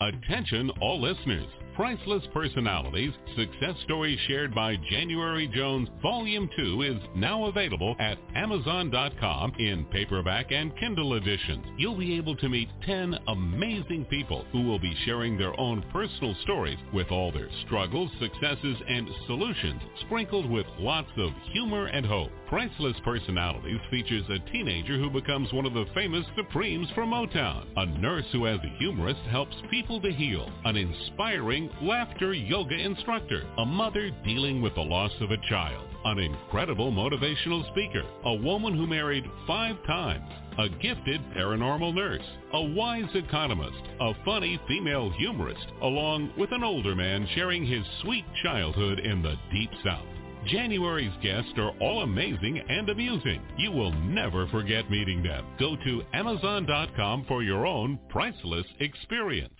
[0.00, 1.46] Attention all listeners.
[1.74, 9.54] Priceless Personalities, Success Stories Shared by January Jones, Volume 2 is now available at Amazon.com
[9.58, 11.64] in paperback and Kindle editions.
[11.78, 16.34] You'll be able to meet 10 amazing people who will be sharing their own personal
[16.42, 22.30] stories with all their struggles, successes, and solutions, sprinkled with lots of humor and hope.
[22.48, 27.86] Priceless Personalities features a teenager who becomes one of the famous Supremes from Motown, a
[27.98, 33.66] nurse who as a humorist helps people to heal, an inspiring laughter yoga instructor, a
[33.66, 38.86] mother dealing with the loss of a child, an incredible motivational speaker, a woman who
[38.86, 42.22] married five times, a gifted paranormal nurse,
[42.52, 48.24] a wise economist, a funny female humorist, along with an older man sharing his sweet
[48.44, 50.15] childhood in the Deep South.
[50.46, 53.42] January's guests are all amazing and amusing.
[53.58, 55.44] You will never forget meeting them.
[55.58, 59.52] Go to Amazon.com for your own priceless experience.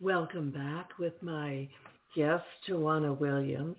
[0.00, 1.68] Welcome back with my
[2.16, 3.76] guest, Tawana Williams.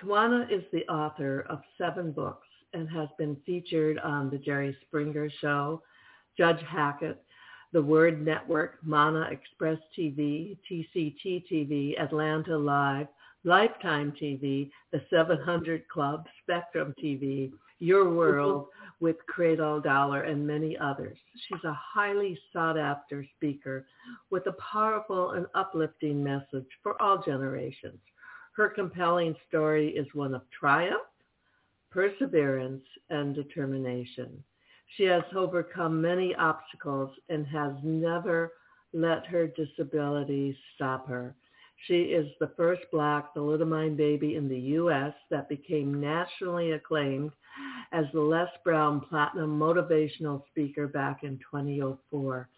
[0.00, 5.28] Tawana is the author of seven books and has been featured on The Jerry Springer
[5.40, 5.82] Show,
[6.38, 7.24] Judge Hatchett,
[7.72, 13.08] The Word Network, Mana Express TV, TCT TV, Atlanta Live,
[13.44, 19.04] Lifetime TV, The 700 Club, Spectrum TV, Your World mm-hmm.
[19.04, 21.16] with Creflo Dollar, and many others.
[21.48, 23.86] She's a highly sought after speaker
[24.30, 27.98] with a powerful and uplifting message for all generations.
[28.56, 31.00] Her compelling story is one of triumph,
[31.90, 34.44] perseverance, and determination.
[34.96, 38.52] She has overcome many obstacles and has never
[38.92, 41.34] let her disability stop her.
[41.86, 45.14] She is the first black thalidomide baby in the U.S.
[45.30, 47.32] that became nationally acclaimed
[47.92, 52.48] as the Les Brown Platinum Motivational Speaker back in 2004.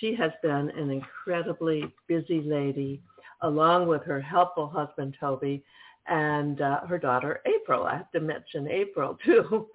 [0.00, 3.00] She has been an incredibly busy lady,
[3.42, 5.64] along with her helpful husband, Toby,
[6.06, 7.84] and uh, her daughter, April.
[7.84, 9.68] I have to mention April, too.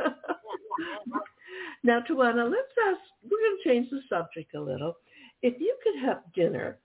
[1.83, 4.95] now, Tawana, let's ask, we're going to change the subject a little.
[5.41, 6.77] If you could have dinner,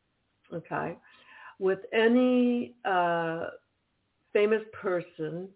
[0.52, 0.96] okay,
[1.58, 3.46] with any uh,
[4.32, 5.48] famous person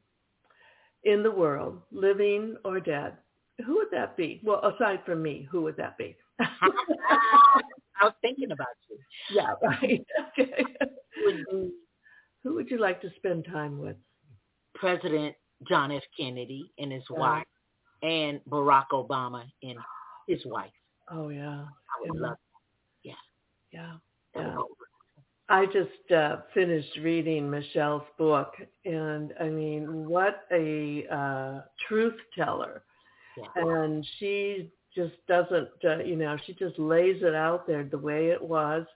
[1.05, 3.15] in the world, living or dead,
[3.65, 4.41] who would that be?
[4.43, 6.17] Well, aside from me, who would that be?
[6.41, 8.99] I was thinking about you.
[9.31, 10.05] Yeah, right.
[10.39, 10.65] Okay.
[12.43, 13.97] who would you like to spend time with?
[14.75, 15.35] President
[15.69, 16.03] John F.
[16.19, 17.45] Kennedy and his wife,
[18.03, 19.79] and Barack Obama and
[20.27, 20.71] his wife.
[21.11, 22.29] Oh yeah, I would yeah.
[22.29, 22.37] love.
[23.05, 23.11] That.
[23.73, 23.93] Yeah,
[24.35, 24.57] That yeah.
[25.51, 32.85] I just uh, finished reading Michelle's book, and I mean, what a uh, truth teller!
[33.57, 38.29] And she just doesn't, uh, you know, she just lays it out there the way
[38.29, 38.87] it was,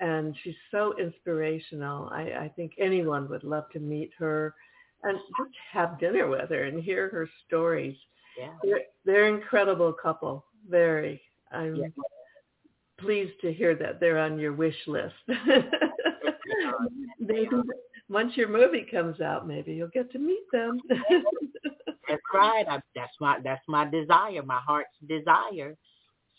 [0.00, 2.08] and she's so inspirational.
[2.10, 4.54] I, I think anyone would love to meet her
[5.02, 7.96] and just have dinner with her and hear her stories.
[8.38, 8.52] Yeah.
[8.62, 10.46] They're, they're an incredible couple.
[10.68, 11.20] Very.
[11.52, 11.86] I'm Yeah.
[13.02, 15.14] Pleased to hear that they're on your wish list.
[17.18, 17.48] maybe
[18.08, 20.80] once your movie comes out, maybe you'll get to meet them.
[22.08, 22.66] That's right.
[22.68, 25.76] I, that's my that's my desire, my heart's desire.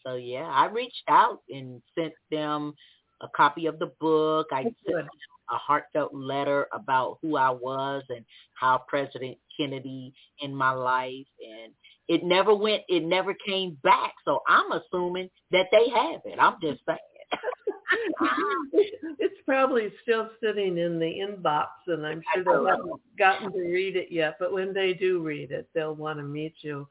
[0.06, 2.74] So yeah, I reached out and sent them
[3.22, 4.48] a copy of the book.
[4.52, 5.06] I sent Good.
[5.50, 11.72] a heartfelt letter about who I was and how President Kennedy in my life and
[12.12, 14.14] it never went it never came back.
[14.26, 16.38] So I'm assuming that they have it.
[16.38, 17.00] I'm just saying.
[19.18, 23.96] it's probably still sitting in the inbox, and I'm sure they haven't gotten to read
[23.96, 24.36] it yet.
[24.40, 26.86] But when they do read it, they'll want to meet you,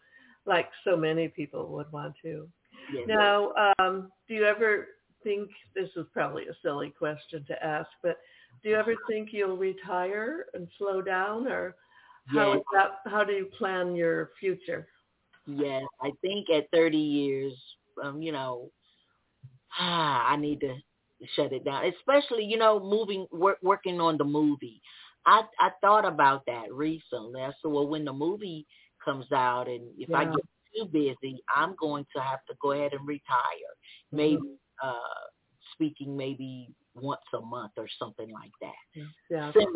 [0.47, 2.49] like so many people would want to.
[2.91, 3.05] Yeah.
[3.07, 4.87] Now, um, do you ever
[5.23, 8.17] think this is probably a silly question to ask, but
[8.63, 11.75] do you ever think you'll retire and slow down, or
[12.29, 12.63] how Yes.
[12.73, 13.01] that?
[13.05, 14.89] How do you plan your future?
[15.57, 17.55] Yes, I think at 30 years,
[18.03, 18.71] um, you know,
[19.79, 20.77] I need to
[21.37, 21.85] shut it down.
[21.87, 24.83] Especially, you know, moving, work, working on the movie.
[25.27, 27.43] I I thought about that recently.
[27.43, 28.67] I said, well, when the movie
[29.05, 30.45] comes out, and if I get
[30.77, 33.73] too busy, I'm going to have to go ahead and retire.
[34.13, 34.41] Maybe
[34.83, 34.99] uh
[35.73, 39.05] speaking maybe once a month or something like that.
[39.31, 39.53] Yeah.
[39.53, 39.67] Semi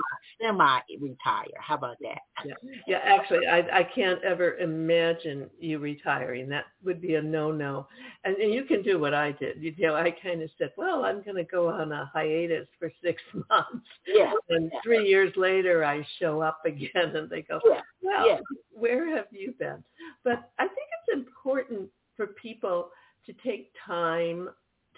[0.41, 1.47] semi retire.
[1.61, 2.19] How about that?
[2.45, 2.55] Yeah,
[2.87, 2.99] yeah.
[3.05, 6.49] Actually, I I can't ever imagine you retiring.
[6.49, 7.87] That would be a no-no.
[8.25, 9.63] And, and you can do what I did.
[9.63, 12.91] You know, I kind of said, well, I'm going to go on a hiatus for
[13.03, 14.33] six months, Yeah.
[14.49, 17.81] and three years later, I show up again, and they go, Yeah.
[18.03, 18.39] well, Yeah.
[18.73, 19.83] where have you been?
[20.25, 22.91] But I think it's important for people
[23.27, 24.49] to take time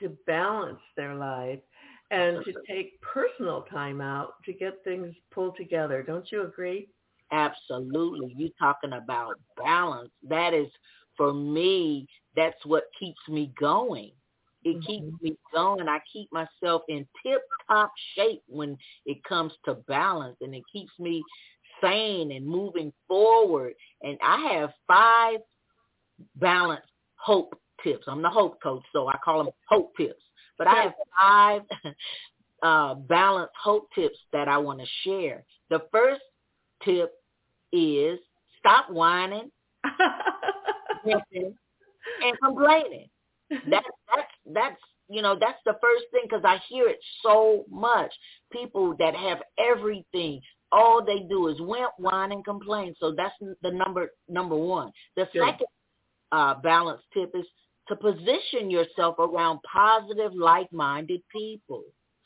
[0.00, 1.60] to balance their life
[2.10, 6.02] and to take personal time out to get things pulled together.
[6.02, 6.88] Don't you agree?
[7.32, 8.34] Absolutely.
[8.36, 10.10] You talking about balance.
[10.28, 10.68] That is
[11.16, 14.12] for me, that's what keeps me going.
[14.64, 14.86] It mm-hmm.
[14.86, 15.88] keeps me going.
[15.88, 18.76] I keep myself in tip top shape when
[19.06, 21.22] it comes to balance and it keeps me
[21.80, 23.74] sane and moving forward.
[24.02, 25.40] And I have five
[26.36, 26.84] balance
[27.16, 28.04] hope tips.
[28.08, 30.22] I'm the hope coach, so I call them hope tips.
[30.58, 31.62] But I have five
[32.62, 35.44] uh, balance hope tips that I want to share.
[35.70, 36.22] The first
[36.84, 37.12] tip
[37.72, 38.18] is
[38.58, 39.50] stop whining,
[41.04, 43.08] and complaining.
[43.50, 48.12] That's that's that's you know that's the first thing because I hear it so much.
[48.52, 50.40] People that have everything,
[50.72, 52.94] all they do is wimp, whine, and complain.
[52.98, 54.90] So that's the number number one.
[55.16, 55.66] The second
[56.32, 57.46] uh, balance tip is
[57.88, 61.84] to position yourself around positive, like-minded people.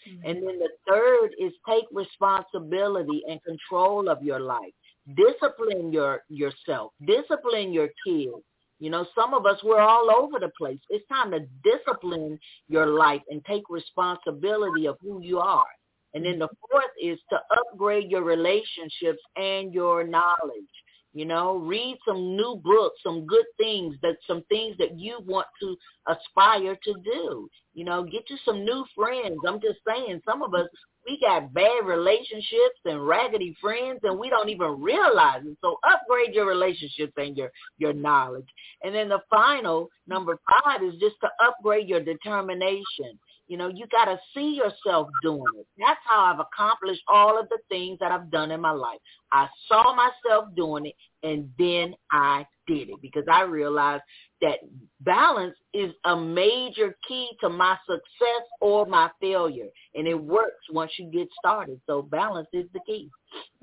[0.09, 0.29] Mm-hmm.
[0.29, 4.73] And then the third is take responsibility and control of your life.
[5.17, 6.93] Discipline your yourself.
[7.07, 8.33] Discipline your kids.
[8.79, 10.79] You know, some of us, we're all over the place.
[10.89, 12.39] It's time to discipline
[12.69, 15.67] your life and take responsibility of who you are.
[16.15, 20.73] And then the fourth is to upgrade your relationships and your knowledge.
[21.13, 25.49] You know, read some new books, some good things, that some things that you want
[25.61, 27.49] to aspire to do.
[27.75, 29.39] You know, get you some new friends.
[29.47, 30.69] I'm just saying, some of us
[31.07, 35.57] we got bad relationships and raggedy friends, and we don't even realize it.
[35.61, 38.47] So upgrade your relationships and your your knowledge.
[38.83, 43.19] And then the final number five is just to upgrade your determination.
[43.51, 45.67] You know, you got to see yourself doing it.
[45.77, 49.01] That's how I've accomplished all of the things that I've done in my life.
[49.33, 50.95] I saw myself doing it
[51.25, 54.05] and then I did it because I realized
[54.41, 54.61] that
[55.01, 59.67] balance is a major key to my success or my failure.
[59.97, 61.81] And it works once you get started.
[61.89, 63.11] So balance is the key.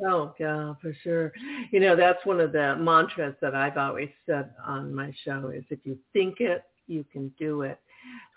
[0.05, 1.31] Oh, yeah, for sure.
[1.71, 5.63] You know, that's one of the mantras that I've always said on my show is
[5.69, 7.79] if you think it, you can do it.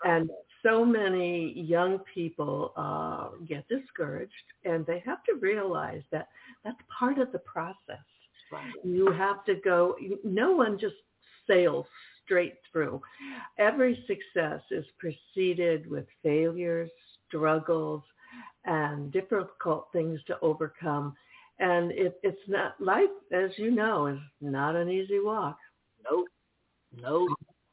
[0.05, 0.29] And
[0.63, 4.31] so many young people uh, get discouraged
[4.65, 6.27] and they have to realize that
[6.63, 8.05] that's part of the process.
[8.51, 8.71] Right.
[8.83, 10.95] You have to go, no one just
[11.47, 11.85] sails
[12.25, 13.01] straight through.
[13.57, 16.89] Every success is preceded with failures,
[17.27, 18.03] struggles,
[18.65, 21.15] and difficult things to overcome.
[21.59, 25.57] And it, it's not, life, as you know, is not an easy walk.
[26.09, 26.27] Nope.
[27.01, 27.29] Nope.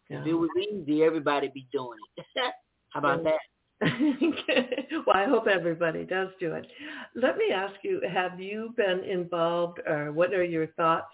[0.08, 0.20] Yeah.
[0.20, 2.24] If it was easy, everybody be doing it.
[2.90, 3.38] How about that?
[5.06, 6.66] well, I hope everybody does do it.
[7.14, 11.12] Let me ask you, have you been involved or what are your thoughts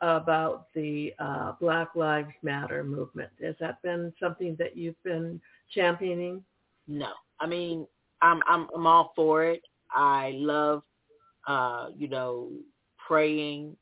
[0.00, 3.30] about the uh, Black Lives Matter movement?
[3.42, 5.40] Has that been something that you've been
[5.72, 6.42] championing?
[6.88, 7.10] No.
[7.38, 7.86] I mean,
[8.22, 9.62] I'm I'm I'm all for it.
[9.92, 10.82] I love
[11.46, 12.50] uh, you know,
[13.06, 13.76] praying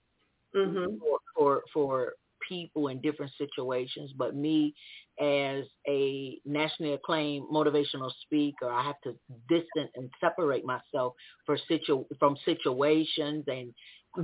[0.54, 0.96] mm-hmm.
[0.98, 2.12] for, for for
[2.48, 4.74] people in different situations, but me
[5.20, 9.14] as a nationally acclaimed motivational speaker, I have to
[9.48, 13.74] distance and separate myself for situ- from situations and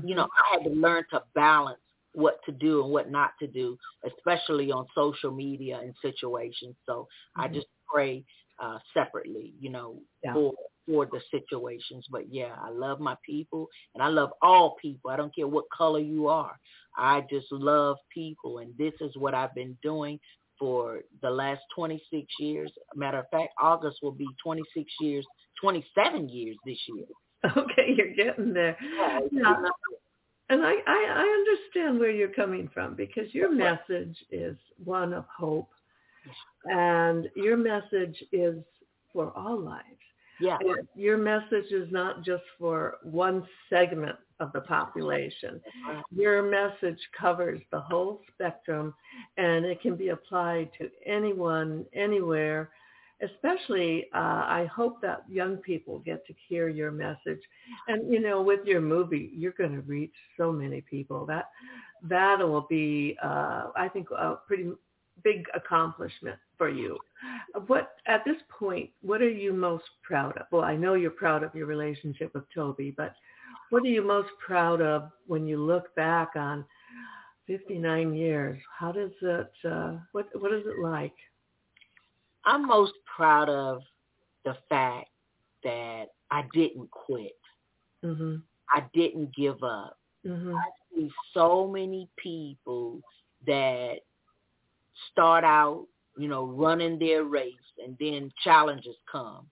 [0.05, 1.79] you know, I had to learn to balance
[2.15, 6.75] what to do and what not to do, especially on social media and situations.
[6.87, 7.07] So
[7.39, 7.43] mm-hmm.
[7.43, 8.25] I just pray
[8.63, 10.33] uh separately, you know, yeah.
[10.33, 10.55] for
[10.87, 12.07] for the situations.
[12.11, 15.11] But yeah, I love my people and I love all people.
[15.11, 16.59] I don't care what color you are.
[16.97, 20.19] I just love people and this is what I've been doing
[20.59, 22.71] for the last 26 years.
[22.95, 25.27] Matter of fact, August will be 26 years,
[25.61, 27.07] 27 years this year.
[27.59, 28.75] Okay, you're getting there.
[28.81, 29.21] Yeah.
[30.51, 35.25] And I, I, I understand where you're coming from because your message is one of
[35.27, 35.69] hope.
[36.65, 38.57] And your message is
[39.13, 39.85] for all lives.
[40.41, 40.59] Yeah.
[40.95, 45.61] Your message is not just for one segment of the population.
[46.15, 48.95] Your message covers the whole spectrum
[49.37, 52.71] and it can be applied to anyone, anywhere.
[53.23, 57.41] Especially, uh, I hope that young people get to hear your message.
[57.87, 61.25] And, you know, with your movie, you're going to reach so many people.
[61.27, 61.49] That
[62.09, 64.71] that will be, uh, I think, a pretty
[65.23, 66.99] big accomplishment for you.
[67.67, 70.47] What at this point, what are you most proud of?
[70.51, 73.15] Well, I know you're proud of your relationship with Toby, but
[73.71, 76.65] what are you most proud of when you look back on
[77.47, 78.61] 59 years?
[78.79, 79.51] How does it?
[79.65, 81.15] Uh, what what is it like?
[82.45, 83.83] I'm most proud of
[84.45, 85.09] the fact
[85.63, 87.37] that I didn't quit.
[88.05, 88.37] Mm-hmm.
[88.71, 89.99] I didn't give up.
[90.27, 90.55] Mm-hmm.
[90.55, 90.65] I
[90.95, 93.01] see so many people
[93.47, 93.97] that
[95.11, 99.47] start out, you know, running their race and then challenges come.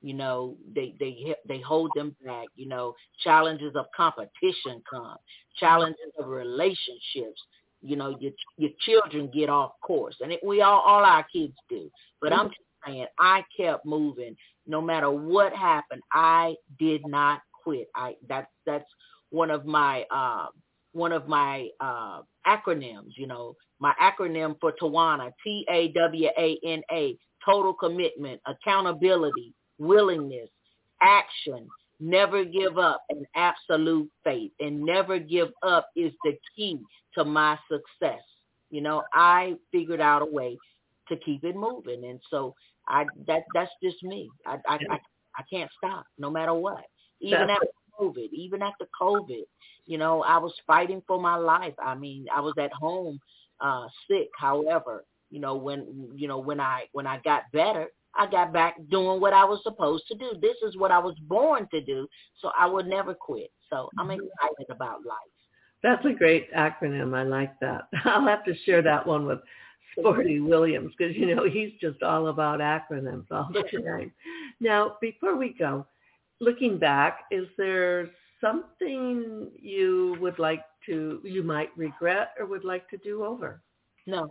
[0.00, 2.94] You know they they they hold them back you know.
[3.24, 5.16] Challenges of competition come.
[5.58, 7.42] Challenges of relationships.
[7.82, 10.16] You know your your children get off course.
[10.20, 11.90] And it, we all all our kids do.
[12.20, 14.36] But i'm just saying i kept moving.
[14.68, 17.88] No matter what happened i did not quit.
[17.96, 18.88] I that's that's
[19.30, 20.46] one of my uh
[20.92, 26.58] one of my uh acronyms you know my acronym for tawana t a w a
[26.64, 30.48] n a total commitment accountability willingness,
[31.00, 31.66] action,
[32.00, 34.52] never give up, and absolute faith.
[34.60, 36.78] And never give up is the key
[37.14, 38.22] to my success.
[38.70, 40.58] You know, I figured out a way
[41.08, 42.54] to keep it moving, and so
[42.86, 44.28] I that that's just me.
[44.46, 44.98] I I I,
[45.36, 46.84] I can't stop no matter what.
[47.20, 47.66] Even after
[47.98, 49.44] COVID, even after COVID,
[49.86, 51.74] you know, I was fighting for my life.
[51.82, 53.18] I mean, I was at home
[53.60, 54.28] uh sick.
[54.38, 58.76] However, you know, when you know when I when I got better, I got back
[58.90, 60.32] doing what I was supposed to do.
[60.40, 62.08] This is what I was born to do,
[62.40, 63.50] so I would never quit.
[63.70, 64.20] So I'm mm-hmm.
[64.20, 65.18] excited about life.
[65.82, 67.16] That's a great acronym.
[67.16, 67.88] I like that.
[68.04, 69.38] I'll have to share that one with
[69.98, 74.12] Sporty Williams because you know he's just all about acronyms all the time.
[74.60, 75.86] now, before we go,
[76.40, 78.08] looking back, is there
[78.40, 83.62] something you would like to, you might regret or would like to do over?
[84.06, 84.30] No,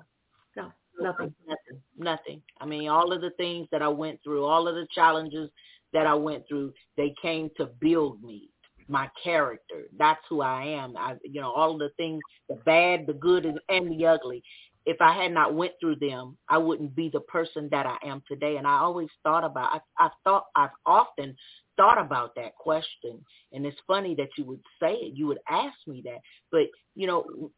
[0.55, 0.71] No.
[0.99, 1.33] Nothing.
[1.47, 1.81] Nothing.
[1.97, 2.41] Nothing.
[2.59, 5.49] I mean, all of the things that I went through, all of the challenges
[5.93, 8.49] that I went through, they came to build me,
[8.87, 9.83] my character.
[9.97, 10.97] That's who I am.
[10.97, 14.41] I, you know, all of the things, the bad, the good, and the ugly.
[14.85, 18.23] If I had not went through them, I wouldn't be the person that I am
[18.27, 18.57] today.
[18.57, 21.35] And I always thought about, I, I thought, I've often
[21.77, 23.23] thought about that question.
[23.53, 25.15] And it's funny that you would say it.
[25.15, 26.19] You would ask me that.
[26.51, 27.51] But, you know,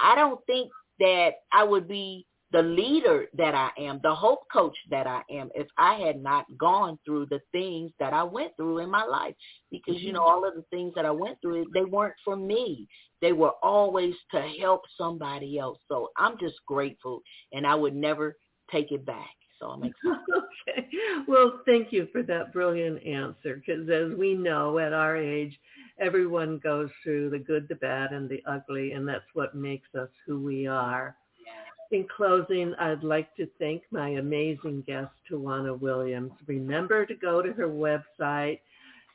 [0.00, 4.76] I don't think that I would be the leader that I am, the hope coach
[4.88, 8.78] that I am, if I had not gone through the things that I went through
[8.78, 9.34] in my life.
[9.72, 10.30] Because, you know, mm-hmm.
[10.30, 12.86] all of the things that I went through, they weren't for me.
[13.20, 15.78] They were always to help somebody else.
[15.88, 18.36] So I'm just grateful and I would never
[18.70, 19.34] take it back.
[19.64, 20.18] So I'm excited.
[20.68, 20.88] okay.
[21.26, 23.62] Well, thank you for that brilliant answer.
[23.64, 25.58] Because as we know at our age,
[25.98, 30.10] everyone goes through the good, the bad, and the ugly, and that's what makes us
[30.26, 31.16] who we are.
[31.92, 36.32] In closing, I'd like to thank my amazing guest, Tawana Williams.
[36.46, 38.60] Remember to go to her website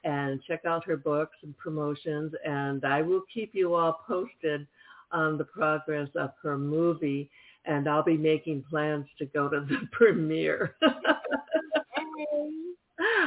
[0.04, 4.66] and check out her books and promotions, and I will keep you all posted
[5.12, 7.30] on the progress of her movie,
[7.66, 10.76] and I'll be making plans to go to the premiere.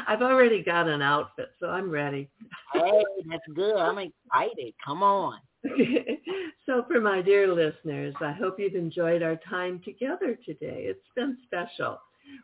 [0.06, 2.28] I've already got an outfit, so I'm ready.
[2.74, 3.76] hey, that's good.
[3.76, 4.74] I'm excited.
[4.84, 5.38] Come on.
[6.66, 10.84] so for my dear listeners, I hope you've enjoyed our time together today.
[10.86, 11.98] It's been special.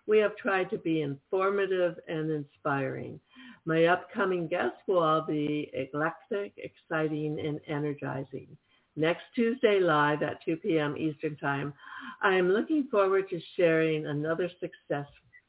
[0.07, 3.20] We have tried to be informative and inspiring.
[3.64, 8.57] My upcoming guests will all be eclectic, exciting, and energizing.
[8.99, 10.97] Next Tuesday live at 2 p.m.
[10.97, 11.73] Eastern Time,
[12.21, 15.07] I am looking forward to sharing another success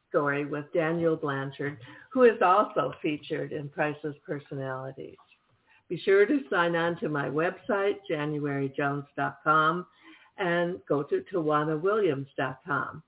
[0.07, 1.79] story with Daniel Blanchard,
[2.13, 5.17] who is also featured in Priceless Personalities.
[5.89, 9.85] Be sure to sign on to my website, januaryjones.com,
[10.37, 13.03] and go to tawanawilliams.com.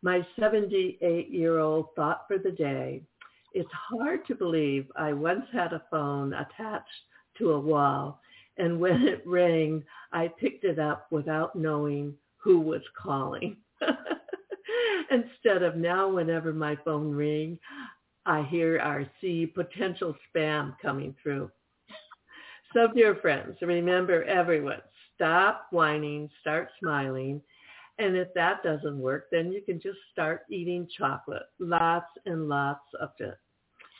[0.00, 3.02] My 78-year-old thought for the day,
[3.52, 6.86] it's hard to believe I once had a phone attached
[7.36, 8.22] to a wall,
[8.58, 13.56] and when it rang, I picked it up without knowing who was calling.
[15.10, 17.58] Instead of now, whenever my phone rings,
[18.24, 21.50] I hear or see potential spam coming through.
[22.74, 24.82] So dear friends, remember everyone,
[25.14, 27.40] stop whining, start smiling.
[27.98, 32.84] And if that doesn't work, then you can just start eating chocolate, lots and lots
[33.00, 33.38] of it.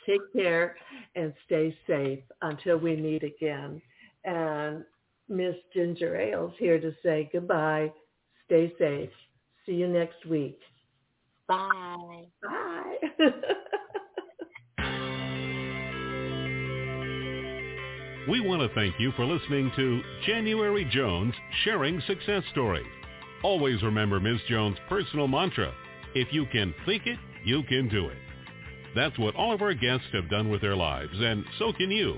[0.05, 0.75] Take care
[1.15, 3.81] and stay safe until we meet again.
[4.27, 4.83] And
[5.29, 7.91] Miss Ginger Ales here to say goodbye.
[8.45, 9.09] Stay safe.
[9.65, 10.59] See you next week.
[11.47, 12.25] Bye.
[12.43, 12.97] Bye.
[18.27, 22.85] We want to thank you for listening to January Jones Sharing Success Stories.
[23.41, 24.41] Always remember Ms.
[24.49, 25.73] Jones' personal mantra,
[26.13, 28.17] if you can think it, you can do it.
[28.93, 32.17] That's what all of our guests have done with their lives, and so can you.